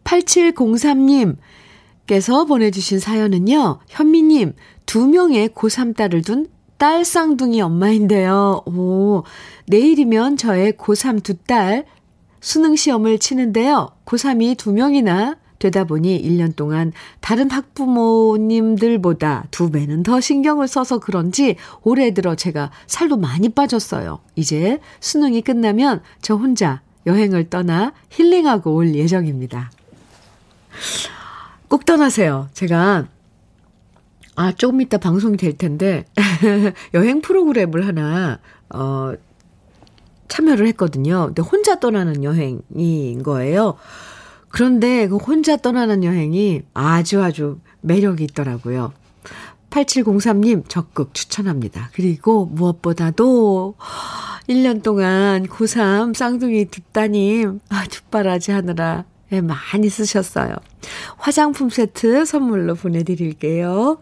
8703님께서 0.04 2.46
보내주신 2.46 2.98
사연은요, 2.98 3.80
현미님, 3.88 4.54
두 4.86 5.06
명의 5.06 5.48
고3 5.48 5.96
딸을 5.96 6.22
둔 6.22 6.46
딸 6.78 7.06
쌍둥이 7.06 7.62
엄마인데요. 7.62 8.60
오, 8.66 9.22
내일이면 9.66 10.36
저의 10.36 10.74
고3 10.74 11.22
두 11.22 11.34
딸 11.46 11.86
수능 12.46 12.76
시험을 12.76 13.18
치는데요. 13.18 13.90
고3이 14.04 14.56
두 14.56 14.70
명이나 14.72 15.36
되다 15.58 15.82
보니 15.82 16.22
1년 16.22 16.54
동안 16.54 16.92
다른 17.18 17.50
학부모님들보다 17.50 19.46
두 19.50 19.72
배는 19.72 20.04
더 20.04 20.20
신경을 20.20 20.68
써서 20.68 21.00
그런지 21.00 21.56
올해 21.82 22.14
들어 22.14 22.36
제가 22.36 22.70
살도 22.86 23.16
많이 23.16 23.48
빠졌어요. 23.48 24.20
이제 24.36 24.78
수능이 25.00 25.42
끝나면 25.42 26.02
저 26.22 26.36
혼자 26.36 26.82
여행을 27.06 27.50
떠나 27.50 27.92
힐링하고 28.10 28.72
올 28.72 28.94
예정입니다. 28.94 29.72
꼭 31.66 31.84
떠나세요. 31.84 32.48
제가 32.52 33.08
아, 34.36 34.52
조금 34.52 34.80
이따 34.82 34.98
방송이 34.98 35.36
될 35.38 35.56
텐데, 35.56 36.04
여행 36.94 37.22
프로그램을 37.22 37.86
하나, 37.86 38.38
어, 38.68 39.14
참여를 40.28 40.66
했거든요. 40.68 41.26
근데 41.26 41.42
혼자 41.42 41.78
떠나는 41.78 42.24
여행인 42.24 43.22
거예요. 43.22 43.76
그런데 44.48 45.06
그 45.08 45.16
혼자 45.16 45.56
떠나는 45.56 46.04
여행이 46.04 46.62
아주 46.74 47.22
아주 47.22 47.58
매력이 47.82 48.24
있더라고요. 48.24 48.92
8703님 49.70 50.68
적극 50.68 51.12
추천합니다. 51.12 51.90
그리고 51.92 52.46
무엇보다도 52.46 53.74
1년 54.48 54.82
동안 54.82 55.46
고3 55.46 56.14
쌍둥이 56.14 56.66
두 56.66 56.80
따님, 56.92 57.60
아, 57.68 57.84
뒷바라지 57.84 58.52
하느라 58.52 59.04
예, 59.32 59.40
많이 59.40 59.88
쓰셨어요. 59.88 60.54
화장품 61.18 61.68
세트 61.68 62.24
선물로 62.24 62.76
보내드릴게요. 62.76 63.98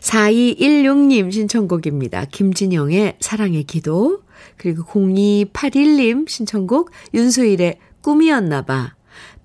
4216님 0.00 1.32
신청곡입니다. 1.32 2.26
김진영의 2.26 3.16
사랑의 3.20 3.64
기도. 3.64 4.23
그리고 4.56 4.82
0281님 4.84 6.28
신청곡 6.28 6.90
윤수일의 7.12 7.78
꿈이었나봐. 8.02 8.94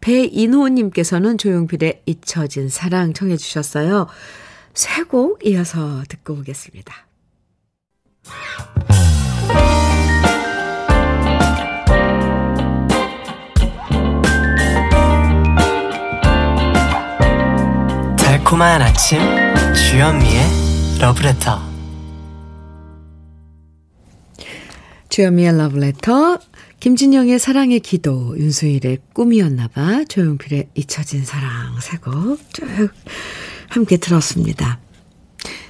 배인호님께서는 0.02 1.38
조용필의 1.38 2.04
잊혀진 2.06 2.70
사랑 2.70 3.14
청해 3.14 3.38
주셨어요. 3.38 4.08
세 4.74 5.04
곡 5.04 5.46
이어서 5.46 6.04
듣고 6.08 6.34
오겠습니다. 6.36 7.08
달콤한 18.18 18.82
아침 18.82 19.20
주현미의 19.74 21.00
러브레터 21.00 21.69
주현미의 25.10 25.58
러브레터 25.58 26.40
김진영의 26.80 27.40
사랑의 27.40 27.80
기도 27.80 28.38
윤수일의 28.38 29.00
꿈이었나봐 29.14 30.06
조용필의 30.06 30.70
잊혀진 30.76 31.26
사랑 31.26 31.80
세곡 31.82 32.40
쭉 32.54 32.66
함께 33.70 33.98
들었습니다. 33.98 34.80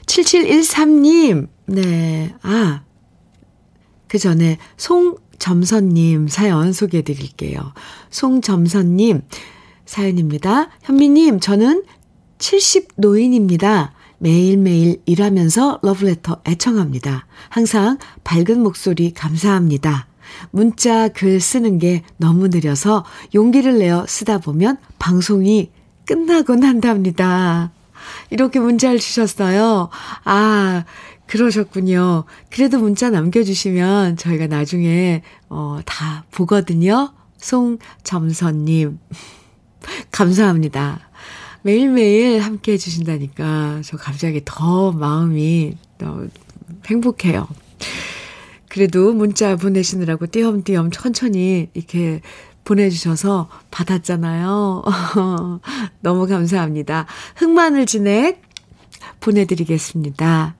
7713님 0.06 1.47
네 1.67 2.34
아 2.43 2.89
그 4.10 4.17
전에 4.17 4.58
송점선님 4.78 6.28
사연 6.28 6.73
소개해 6.73 7.04
드릴게요. 7.04 7.73
송점선님 8.10 9.21
사연입니다. 9.86 10.69
현미님, 10.82 11.39
저는 11.39 11.84
70 12.39 12.89
노인입니다. 12.95 13.93
매일매일 14.20 15.02
일하면서 15.06 15.80
러브레터 15.82 16.42
애청합니다. 16.48 17.26
항상 17.50 17.98
밝은 18.24 18.62
목소리 18.62 19.14
감사합니다. 19.14 20.08
문자 20.52 21.08
글 21.08 21.40
쓰는 21.40 21.80
게 21.80 22.04
너무 22.18 22.50
느려서 22.50 23.04
용기를 23.34 23.80
내어 23.80 24.06
쓰다 24.08 24.38
보면 24.38 24.78
방송이 25.00 25.72
끝나곤 26.06 26.64
한답니다. 26.64 27.72
이렇게 28.30 28.60
문자를 28.60 29.00
주셨어요. 29.00 29.90
아, 30.24 30.86
그러셨군요. 31.28 32.24
그래도 32.50 32.80
문자 32.80 33.10
남겨주시면 33.10 34.18
저희가 34.18 34.48
나중에, 34.48 35.22
어, 35.50 35.80
다 35.86 36.26
보거든요. 36.32 37.14
송점선님. 37.38 39.00
감사합니다. 40.12 41.09
매일매일 41.62 42.39
함께 42.39 42.74
해주신다니까 42.74 43.82
저 43.84 43.98
갑자기 43.98 44.41
더 44.45 44.91
마음이 44.91 45.76
더 45.98 46.26
행복해요. 46.86 47.48
그래도 48.69 49.13
문자 49.13 49.56
보내시느라고 49.56 50.28
띄엄띄엄 50.28 50.91
천천히 50.91 51.69
이렇게 51.74 52.22
보내주셔서 52.63 53.50
받았잖아요. 53.72 54.84
너무 56.02 56.28
감사합니다. 56.28 57.08
흑마늘 57.36 57.86
진액 57.88 58.41
보내드리겠습니다. 59.19 60.56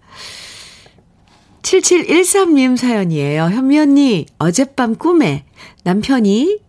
7713님 1.62 2.78
사연이에요. 2.78 3.44
현미 3.44 3.78
언니, 3.78 4.26
어젯밤 4.40 4.96
꿈에 4.96 5.46
남편이 5.84 6.60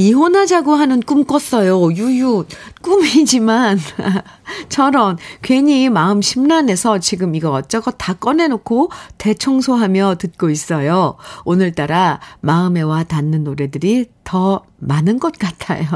이혼하자고 0.00 0.74
하는 0.74 1.00
꿈 1.00 1.24
꿨어요. 1.24 1.92
유유. 1.92 2.46
꿈이지만, 2.80 3.78
저런, 4.70 5.18
괜히 5.42 5.90
마음 5.90 6.22
심란해서 6.22 7.00
지금 7.00 7.34
이거 7.34 7.50
어쩌고 7.52 7.90
다 7.92 8.14
꺼내놓고 8.14 8.90
대청소하며 9.18 10.14
듣고 10.18 10.48
있어요. 10.48 11.16
오늘따라 11.44 12.18
마음에 12.40 12.80
와 12.80 13.04
닿는 13.04 13.44
노래들이 13.44 14.06
더 14.24 14.62
많은 14.78 15.18
것 15.18 15.38
같아요. 15.38 15.86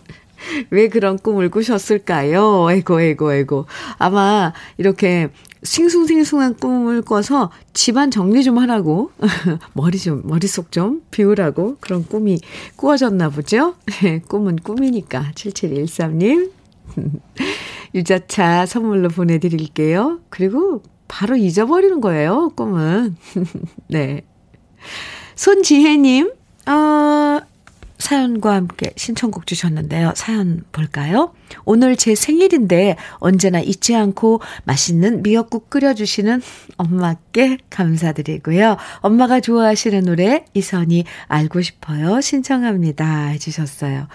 왜 0.68 0.88
그런 0.88 1.18
꿈을 1.18 1.48
꾸셨을까요? 1.48 2.70
에고, 2.70 3.00
에고, 3.00 3.32
에고. 3.32 3.64
아마 3.96 4.52
이렇게 4.76 5.30
싱숭생숭한 5.62 6.56
꿈을 6.56 7.02
꿔서 7.02 7.50
집안 7.74 8.10
정리 8.10 8.42
좀 8.42 8.58
하라고, 8.58 9.10
머리 9.74 9.98
좀, 9.98 10.22
머릿속 10.24 10.72
좀 10.72 11.02
비우라고 11.10 11.76
그런 11.80 12.06
꿈이 12.06 12.38
꾸어졌나 12.76 13.28
보죠? 13.28 13.74
꿈은 14.28 14.56
꿈이니까. 14.56 15.32
7713님. 15.34 16.50
유자차 17.94 18.66
선물로 18.66 19.08
보내드릴게요. 19.08 20.20
그리고 20.28 20.82
바로 21.08 21.36
잊어버리는 21.36 22.00
거예요, 22.00 22.50
꿈은. 22.54 23.16
네. 23.88 24.22
손지혜님, 25.34 26.32
어, 26.66 27.40
사연과 28.00 28.54
함께 28.54 28.90
신청곡 28.96 29.46
주셨는데요. 29.46 30.12
사연 30.16 30.64
볼까요? 30.72 31.34
오늘 31.64 31.96
제 31.96 32.14
생일인데 32.14 32.96
언제나 33.18 33.60
잊지 33.60 33.94
않고 33.94 34.40
맛있는 34.64 35.22
미역국 35.22 35.70
끓여주시는 35.70 36.42
엄마께 36.76 37.58
감사드리고요. 37.68 38.76
엄마가 39.00 39.40
좋아하시는 39.40 40.04
노래 40.04 40.44
이선이 40.54 41.04
알고 41.28 41.60
싶어요. 41.60 42.20
신청합니다. 42.20 43.26
해주셨어요. 43.26 44.08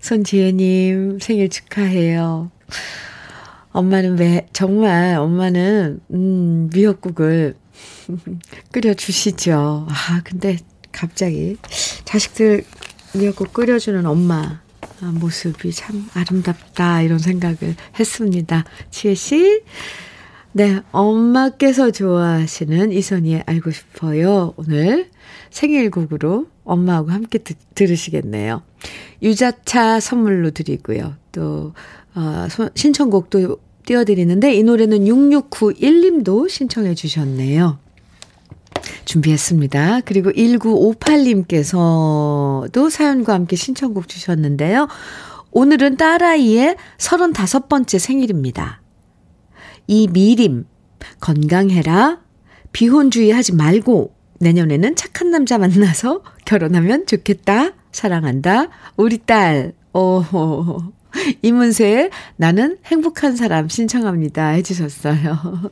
손지혜님 0.00 1.20
생일 1.20 1.48
축하해요. 1.48 2.50
엄마는 3.70 4.18
왜, 4.18 4.48
정말 4.52 5.16
엄마는, 5.16 6.00
음, 6.10 6.70
미역국을 6.72 7.54
끓여주시죠. 8.72 9.86
아, 9.88 10.20
근데 10.24 10.56
갑자기 10.90 11.56
자식들 12.04 12.64
미역국 13.14 13.52
끓여주는 13.52 14.04
엄마 14.04 14.60
모습이 15.00 15.72
참 15.72 16.08
아름답다 16.14 17.02
이런 17.02 17.18
생각을 17.18 17.74
했습니다. 17.98 18.64
지혜 18.90 19.14
씨, 19.14 19.62
네 20.52 20.80
엄마께서 20.92 21.90
좋아하시는 21.90 22.92
이선희의 22.92 23.44
알고 23.46 23.70
싶어요. 23.70 24.54
오늘 24.56 25.08
생일곡으로 25.50 26.46
엄마하고 26.64 27.10
함께 27.10 27.38
드, 27.38 27.54
들으시겠네요. 27.74 28.62
유자차 29.22 30.00
선물로 30.00 30.50
드리고요. 30.50 31.14
또, 31.32 31.72
어, 32.14 32.46
신청곡도 32.74 33.58
띄워드리는데 33.86 34.54
이 34.54 34.62
노래는 34.62 35.04
6691님도 35.04 36.48
신청해 36.48 36.94
주셨네요. 36.94 37.78
준비했습니다. 39.08 40.02
그리고 40.04 40.30
1958님께서도 40.30 42.90
사연과 42.90 43.32
함께 43.32 43.56
신청곡 43.56 44.06
주셨는데요. 44.06 44.86
오늘은 45.50 45.96
딸아이의 45.96 46.76
35번째 46.98 47.98
생일입니다. 47.98 48.82
이 49.86 50.08
미림, 50.08 50.66
건강해라, 51.20 52.20
비혼주의 52.72 53.30
하지 53.30 53.54
말고, 53.54 54.14
내년에는 54.40 54.94
착한 54.94 55.30
남자 55.30 55.56
만나서 55.56 56.20
결혼하면 56.44 57.06
좋겠다, 57.06 57.70
사랑한다, 57.90 58.68
우리 58.96 59.16
딸, 59.16 59.72
오, 59.94 60.22
이문세, 61.40 62.10
나는 62.36 62.76
행복한 62.84 63.36
사람 63.36 63.70
신청합니다. 63.70 64.48
해주셨어요. 64.48 65.70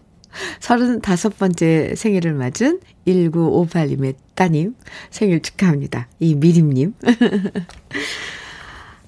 35번째 0.60 1.96
생일을 1.96 2.34
맞은 2.34 2.80
1958님의 3.06 4.14
따님 4.34 4.74
생일 5.10 5.40
축하합니다. 5.42 6.08
이 6.20 6.34
미림님. 6.34 6.94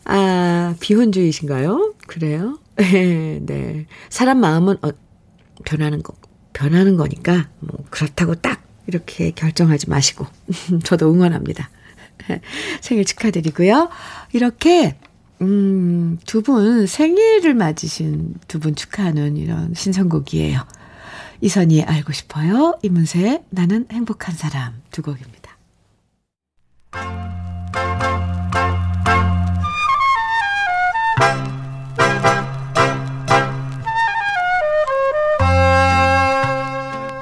아, 0.05 0.75
비혼주의신가요? 0.81 1.95
그래요? 2.07 2.59
네. 2.77 3.87
사람 4.09 4.41
마음은 4.41 4.77
어, 4.83 4.91
변하는 5.65 6.03
거, 6.03 6.15
변하는 6.53 6.97
거니까, 6.97 7.49
뭐, 7.61 7.85
그렇다고 7.91 8.35
딱 8.37 8.63
이렇게 8.87 9.31
결정하지 9.33 9.91
마시고. 9.91 10.27
저도 10.85 11.13
응원합니다. 11.13 11.69
생일 12.81 13.05
축하드리고요. 13.05 13.91
이렇게, 14.33 14.97
음, 15.41 16.19
두 16.27 16.43
분 16.43 16.87
생일을 16.87 17.55
맞으신 17.55 18.35
두 18.49 18.59
분 18.59 18.75
축하하는 18.75 19.37
이런 19.37 19.73
신청곡이에요. 19.75 20.61
이선희의 21.41 21.85
알고 21.85 22.13
싶어요. 22.13 22.79
이문세 22.83 23.45
나는 23.51 23.87
행복한 23.91 24.35
사람 24.35 24.83
두 24.91 25.03
곡입니다. 25.03 25.57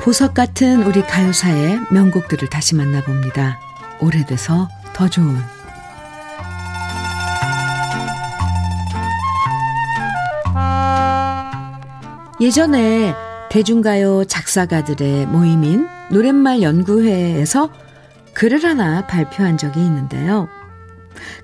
보석 0.02 0.34
같은 0.34 0.84
우리 0.84 1.02
가요사의 1.02 1.80
명곡들을 1.90 2.48
다시 2.48 2.76
만나봅니다. 2.76 3.58
오래돼서 4.00 4.68
더 4.94 5.08
좋은 5.08 5.36
예전에 12.40 13.25
대중가요 13.51 14.24
작사가들의 14.24 15.26
모임인 15.26 15.86
노랫말 16.11 16.62
연구회에서 16.62 17.70
글을 18.34 18.64
하나 18.64 19.07
발표한 19.07 19.57
적이 19.57 19.80
있는데요. 19.80 20.49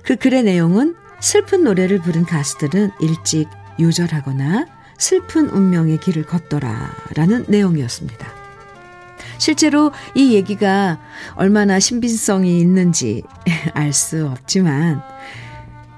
그 0.03 0.15
글의 0.15 0.43
내용은 0.43 0.95
슬픈 1.19 1.63
노래를 1.63 1.99
부른 1.99 2.25
가수들은 2.25 2.91
일찍 2.99 3.49
요절하거나 3.79 4.67
슬픈 4.97 5.49
운명의 5.49 5.99
길을 5.99 6.25
걷더라 6.25 6.91
라는 7.15 7.45
내용이었습니다. 7.47 8.27
실제로 9.39 9.91
이 10.15 10.33
얘기가 10.33 10.99
얼마나 11.35 11.79
신빙성이 11.79 12.59
있는지 12.59 13.23
알 13.73 13.91
수 13.91 14.27
없지만 14.27 15.01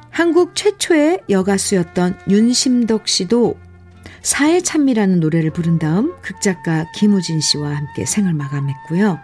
한국 0.09 0.55
최초의 0.55 1.23
여가수였던 1.29 2.19
윤심덕 2.29 3.07
씨도 3.07 3.57
사회 4.25 4.59
찬미라는 4.59 5.19
노래를 5.19 5.51
부른 5.51 5.77
다음 5.77 6.19
극작가 6.23 6.89
김우진 6.95 7.41
씨와 7.41 7.75
함께 7.75 8.07
생을 8.07 8.33
마감했고요. 8.33 9.19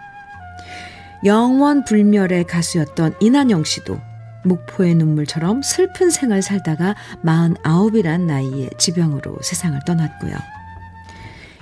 영원 1.26 1.84
불멸의 1.86 2.46
가수였던 2.46 3.16
이난영 3.20 3.64
씨도 3.64 4.00
목포의 4.46 4.94
눈물처럼 4.94 5.64
슬픈 5.64 6.12
생을 6.12 6.44
살다가 6.44 6.96
49이란 7.26 8.22
나이에 8.22 8.70
지병으로 8.78 9.40
세상을 9.42 9.80
떠났고요. 9.88 10.36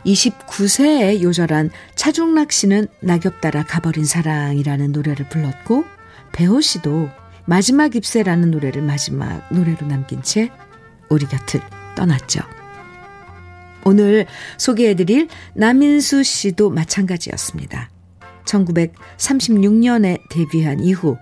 29세에 0.05 1.21
요절한 1.21 1.69
차중락 1.95 2.51
씨는 2.51 2.87
낙엽 3.01 3.39
따라 3.39 3.63
가버린 3.63 4.03
사랑이라는 4.03 4.91
노래를 4.91 5.29
불렀고 5.29 5.85
배호 6.33 6.59
씨도 6.59 7.09
마지막 7.45 7.95
입새라는 7.95 8.51
노래를 8.51 8.81
마지막 8.81 9.47
노래로 9.49 9.87
남긴 9.87 10.21
채 10.23 10.51
우리 11.07 11.25
곁을 11.25 11.61
떠났죠. 11.95 12.58
오늘 13.85 14.25
소개해드릴 14.57 15.27
남인수 15.53 16.23
씨도 16.23 16.69
마찬가지였습니다. 16.69 17.89
1936년에 18.45 20.19
데뷔한 20.29 20.79
이후 20.81 21.17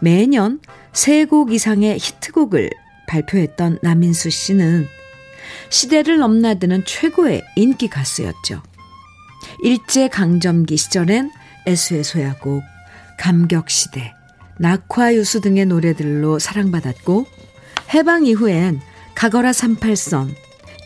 매년 0.00 0.60
세곡 0.92 1.52
이상의 1.52 1.98
히트곡을 1.98 2.70
발표했던 3.08 3.78
남인수 3.82 4.30
씨는 4.30 4.86
시대를 5.70 6.18
넘나드는 6.18 6.84
최고의 6.84 7.42
인기 7.56 7.88
가수였죠. 7.88 8.62
일제강점기 9.62 10.76
시절엔 10.76 11.30
애수의 11.66 12.04
소야곡, 12.04 12.62
감격시대, 13.18 14.12
낙화유수 14.58 15.40
등의 15.40 15.66
노래들로 15.66 16.38
사랑받았고 16.38 17.26
해방 17.92 18.26
이후엔 18.26 18.80
가거라 19.14 19.50
38선, 19.50 20.34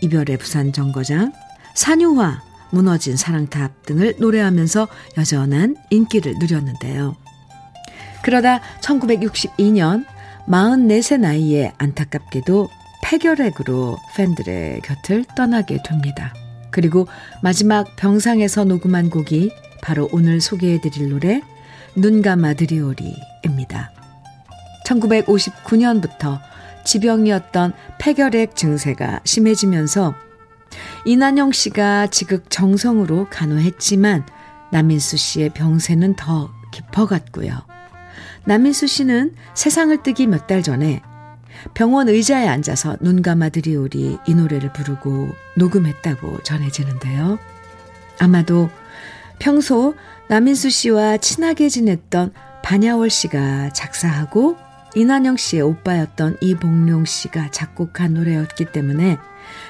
이별의 0.01 0.39
부산 0.39 0.73
정거장, 0.73 1.33
산유화, 1.75 2.43
무너진 2.71 3.17
사랑탑 3.17 3.87
등을 3.87 4.15
노래하면서 4.19 4.89
여전한 5.17 5.77
인기를 5.91 6.35
누렸는데요. 6.39 7.17
그러다 8.23 8.61
1962년 8.81 10.05
44세 10.47 11.19
나이에 11.21 11.73
안타깝게도 11.79 12.69
폐결핵으로 13.05 13.97
팬들의 14.17 14.81
곁을 14.83 15.25
떠나게 15.37 15.83
됩니다. 15.83 16.35
그리고 16.71 17.07
마지막 17.43 17.97
병상에서 17.97 18.65
녹음한 18.65 19.11
곡이 19.11 19.51
바로 19.83 20.09
오늘 20.13 20.41
소개해드릴 20.41 21.09
노래 21.09 21.41
눈 21.95 22.23
감아 22.23 22.55
드리오리입니다. 22.55 23.93
1959년부터 24.85 26.41
지병이었던 26.89 27.74
폐결핵 27.99 28.57
증세가 28.57 29.20
심해지면서 29.24 30.14
이난영 31.05 31.53
씨가 31.53 32.07
지극 32.07 32.49
정성으로 32.49 33.26
간호했지만 33.28 34.24
남인수 34.72 35.18
씨의 35.18 35.51
병세는 35.51 36.16
더 36.16 36.51
깊어갔고요. 36.72 37.53
남인수 38.47 38.86
씨는 38.86 39.34
세상을 39.53 40.03
뜨기 40.03 40.26
몇 40.26 40.47
달 40.47 40.62
전에 40.62 41.03
병원 41.74 42.09
의자에 42.09 42.49
앉아서 42.49 42.97
눈 43.01 43.20
감아 43.20 43.51
드리오리 43.51 44.18
이 44.26 44.34
노래를 44.34 44.72
부르고 44.72 45.28
녹음했다고 45.57 46.43
전해지는데요. 46.43 47.39
아마도 48.18 48.70
평소 49.39 49.95
남인수 50.28 50.70
씨와 50.70 51.18
친하게 51.18 51.68
지냈던 51.68 52.32
반야월 52.62 53.11
씨가 53.11 53.74
작사하고 53.74 54.57
이난영 54.95 55.36
씨의 55.36 55.62
오빠였던 55.62 56.39
이봉룡 56.41 57.05
씨가 57.05 57.51
작곡한 57.51 58.14
노래였기 58.14 58.66
때문에 58.72 59.18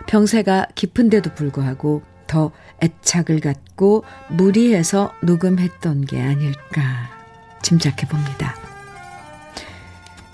병세가 0.07 0.69
깊은데도 0.75 1.35
불구하고 1.35 2.03
더 2.27 2.53
애착을 2.83 3.41
갖고 3.41 4.05
무리해서 4.29 5.13
녹음했던 5.23 6.05
게 6.05 6.21
아닐까 6.23 7.11
짐작해 7.63 8.07
봅니다. 8.07 8.55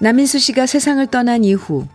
남인수 0.00 0.38
씨가 0.38 0.66
세상을 0.66 1.06
떠난 1.06 1.44
이후 1.44 1.86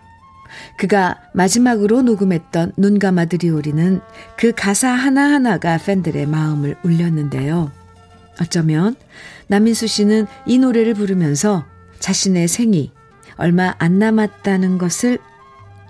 그가 0.77 1.19
마지막으로 1.33 2.01
녹음했던 2.01 2.73
눈 2.77 2.97
감아 2.97 3.25
드리오리는 3.25 4.01
그 4.35 4.51
가사 4.55 4.89
하나하나가 4.89 5.77
팬들의 5.77 6.25
마음을 6.25 6.75
울렸는데요. 6.83 7.71
어쩌면 8.41 8.95
남인수 9.47 9.87
씨는 9.87 10.25
이 10.45 10.57
노래를 10.57 10.93
부르면서 10.95 11.65
자신의 11.99 12.47
생이 12.47 12.91
얼마 13.37 13.75
안 13.79 13.99
남았다는 13.99 14.77
것을 14.77 15.19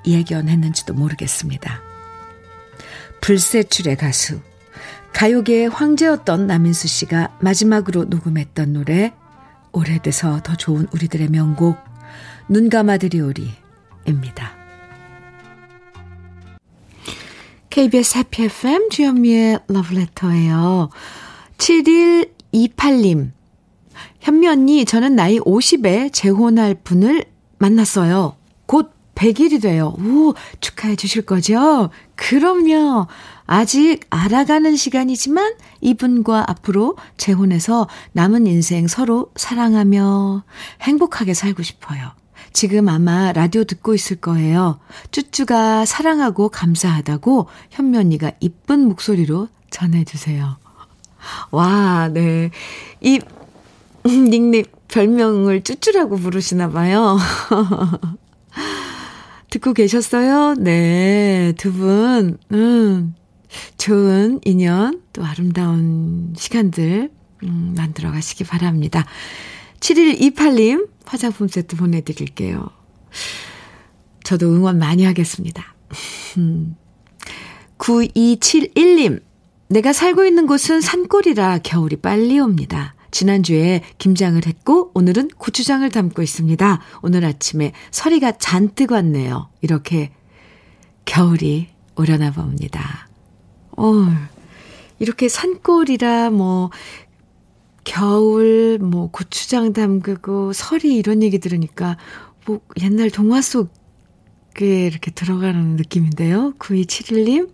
예견했는지도 0.05 0.93
모르겠습니다. 0.93 1.81
불세출의 3.21 3.97
가수, 3.97 4.39
가요계의 5.13 5.69
황제였던 5.69 6.47
남인수 6.47 6.87
씨가 6.87 7.37
마지막으로 7.41 8.05
녹음했던 8.05 8.73
노래, 8.73 9.13
오래돼서 9.71 10.41
더 10.41 10.55
좋은 10.55 10.87
우리들의 10.93 11.29
명곡, 11.29 11.77
눈 12.47 12.69
감아드리오리입니다. 12.69 14.57
KBS 17.69 18.17
해피 18.17 18.45
FM 18.45 18.89
주현미의 18.89 19.59
러브레터예요. 19.67 20.89
7128님 21.57 23.31
현미 24.19 24.47
언니, 24.47 24.85
저는 24.85 25.15
나이 25.15 25.39
50에 25.39 26.11
재혼할 26.13 26.75
분을 26.75 27.25
만났어요. 27.57 28.35
곧 28.65 28.91
100일이 29.15 29.61
돼요. 29.61 29.95
오, 29.99 30.33
축하해 30.61 30.95
주실 30.95 31.23
거죠? 31.23 31.89
그럼요. 32.15 33.07
아직 33.45 33.99
알아가는 34.09 34.75
시간이지만 34.75 35.55
이분과 35.81 36.45
앞으로 36.47 36.95
재혼해서 37.17 37.87
남은 38.13 38.47
인생 38.47 38.87
서로 38.87 39.31
사랑하며 39.35 40.43
행복하게 40.81 41.33
살고 41.33 41.63
싶어요. 41.63 42.11
지금 42.53 42.89
아마 42.89 43.33
라디오 43.33 43.63
듣고 43.63 43.93
있을 43.93 44.17
거예요. 44.17 44.79
쭈쭈가 45.11 45.85
사랑하고 45.85 46.49
감사하다고 46.49 47.47
현면이가 47.71 48.31
이쁜 48.39 48.87
목소리로 48.87 49.49
전해주세요. 49.69 50.57
와, 51.51 52.09
네. 52.13 52.49
이 53.01 53.19
닉네임, 54.09 54.65
별명을 54.87 55.63
쭈쭈라고 55.63 56.17
부르시나 56.17 56.69
봐요. 56.69 57.17
듣고 59.49 59.73
계셨어요? 59.73 60.55
네, 60.55 61.53
두 61.57 61.73
분, 61.73 62.37
음, 62.51 63.15
좋은 63.77 64.39
인연, 64.45 65.01
또 65.13 65.23
아름다운 65.23 66.33
시간들, 66.37 67.09
음, 67.43 67.73
만들어 67.75 68.11
가시기 68.11 68.43
바랍니다. 68.43 69.05
7128님, 69.79 70.87
화장품 71.05 71.47
세트 71.47 71.77
보내드릴게요. 71.77 72.69
저도 74.23 74.53
응원 74.53 74.77
많이 74.77 75.05
하겠습니다. 75.05 75.73
9271님, 77.79 79.21
내가 79.69 79.93
살고 79.93 80.25
있는 80.25 80.47
곳은 80.47 80.81
산골이라 80.81 81.59
겨울이 81.59 81.97
빨리 81.97 82.39
옵니다. 82.39 82.95
지난주에 83.11 83.81
김장을 83.97 84.45
했고 84.45 84.91
오늘은 84.93 85.29
고추장을 85.37 85.87
담고 85.89 86.21
있습니다. 86.21 86.81
오늘 87.01 87.25
아침에 87.25 87.73
서리가 87.91 88.33
잔뜩 88.37 88.91
왔네요. 88.91 89.49
이렇게 89.61 90.11
겨울이 91.05 91.67
오려나 91.95 92.31
봅니다. 92.31 93.09
어, 93.77 93.93
이렇게 94.99 95.27
산골이라 95.29 96.29
뭐 96.29 96.69
겨울 97.83 98.77
뭐 98.79 99.09
고추장 99.09 99.73
담그고 99.73 100.53
설이 100.53 100.95
이런 100.95 101.23
얘기 101.23 101.39
들으니까 101.39 101.97
뭐 102.45 102.61
옛날 102.81 103.09
동화 103.09 103.41
속에 103.41 104.85
이렇게 104.85 105.11
들어가는 105.11 105.75
느낌인데요. 105.75 106.53
9271님. 106.59 107.49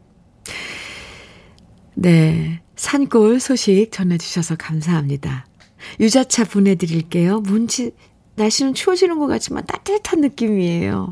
네. 1.94 2.62
산골 2.76 3.40
소식 3.40 3.92
전해주셔서 3.92 4.56
감사합니다. 4.58 5.46
유자차 6.00 6.44
보내드릴게요. 6.46 7.42
문치, 7.42 7.92
날씨는 8.36 8.74
추워지는 8.74 9.20
것 9.20 9.28
같지만 9.28 9.66
따뜻한 9.66 10.22
느낌이에요. 10.22 11.10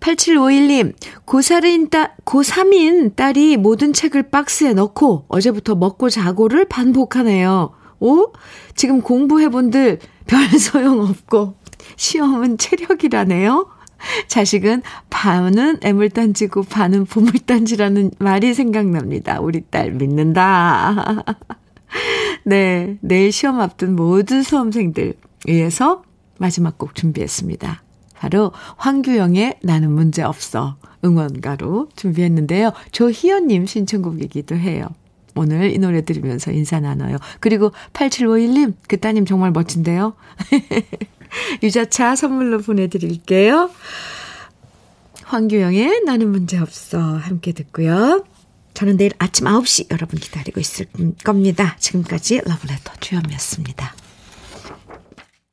8751님, 0.00 0.94
고3인 1.26 1.90
딸, 1.90 2.14
고3인 2.24 3.16
딸이 3.16 3.56
모든 3.56 3.92
책을 3.92 4.30
박스에 4.30 4.72
넣고 4.74 5.26
어제부터 5.28 5.74
먹고 5.74 6.10
자고를 6.10 6.66
반복하네요. 6.66 7.72
오? 8.00 8.32
지금 8.74 9.00
공부해본들 9.00 9.98
별 10.26 10.48
소용없고 10.58 11.54
시험은 11.96 12.58
체력이라네요. 12.58 13.68
자식은 14.28 14.82
반은 15.10 15.78
애물 15.82 16.10
단지고 16.10 16.62
반은 16.64 17.06
보물 17.06 17.32
단지라는 17.46 18.12
말이 18.18 18.54
생각납니다. 18.54 19.40
우리 19.40 19.62
딸 19.62 19.92
믿는다. 19.92 21.24
네, 22.44 22.98
내일 23.00 23.32
시험 23.32 23.60
앞둔 23.60 23.96
모든 23.96 24.42
수험생들 24.42 25.14
위해서 25.46 26.02
마지막 26.38 26.78
곡 26.78 26.94
준비했습니다. 26.94 27.82
바로 28.14 28.52
황규영의 28.76 29.58
나는 29.62 29.92
문제 29.92 30.22
없어 30.22 30.76
응원가로 31.04 31.90
준비했는데요. 31.94 32.72
조희연님 32.90 33.66
신청곡이기도 33.66 34.56
해요. 34.56 34.88
오늘 35.36 35.72
이 35.72 35.78
노래 35.78 36.02
들으면서 36.02 36.52
인사 36.52 36.80
나눠요. 36.80 37.18
그리고 37.40 37.72
8751님, 37.92 38.74
그 38.88 38.98
따님 39.00 39.26
정말 39.26 39.50
멋진데요. 39.50 40.14
유자차 41.62 42.16
선물로 42.16 42.60
보내드릴게요. 42.60 43.70
황규영의 45.24 46.02
나는 46.04 46.30
문제 46.30 46.58
없어 46.58 46.98
함께 47.00 47.52
듣고요. 47.52 48.24
저는 48.74 48.96
내일 48.96 49.12
아침 49.18 49.46
9시 49.46 49.90
여러분 49.90 50.18
기다리고 50.18 50.60
있을 50.60 50.86
겁니다. 51.24 51.76
지금까지 51.78 52.40
러브레터 52.44 52.92
주현미였습니다. 53.00 53.94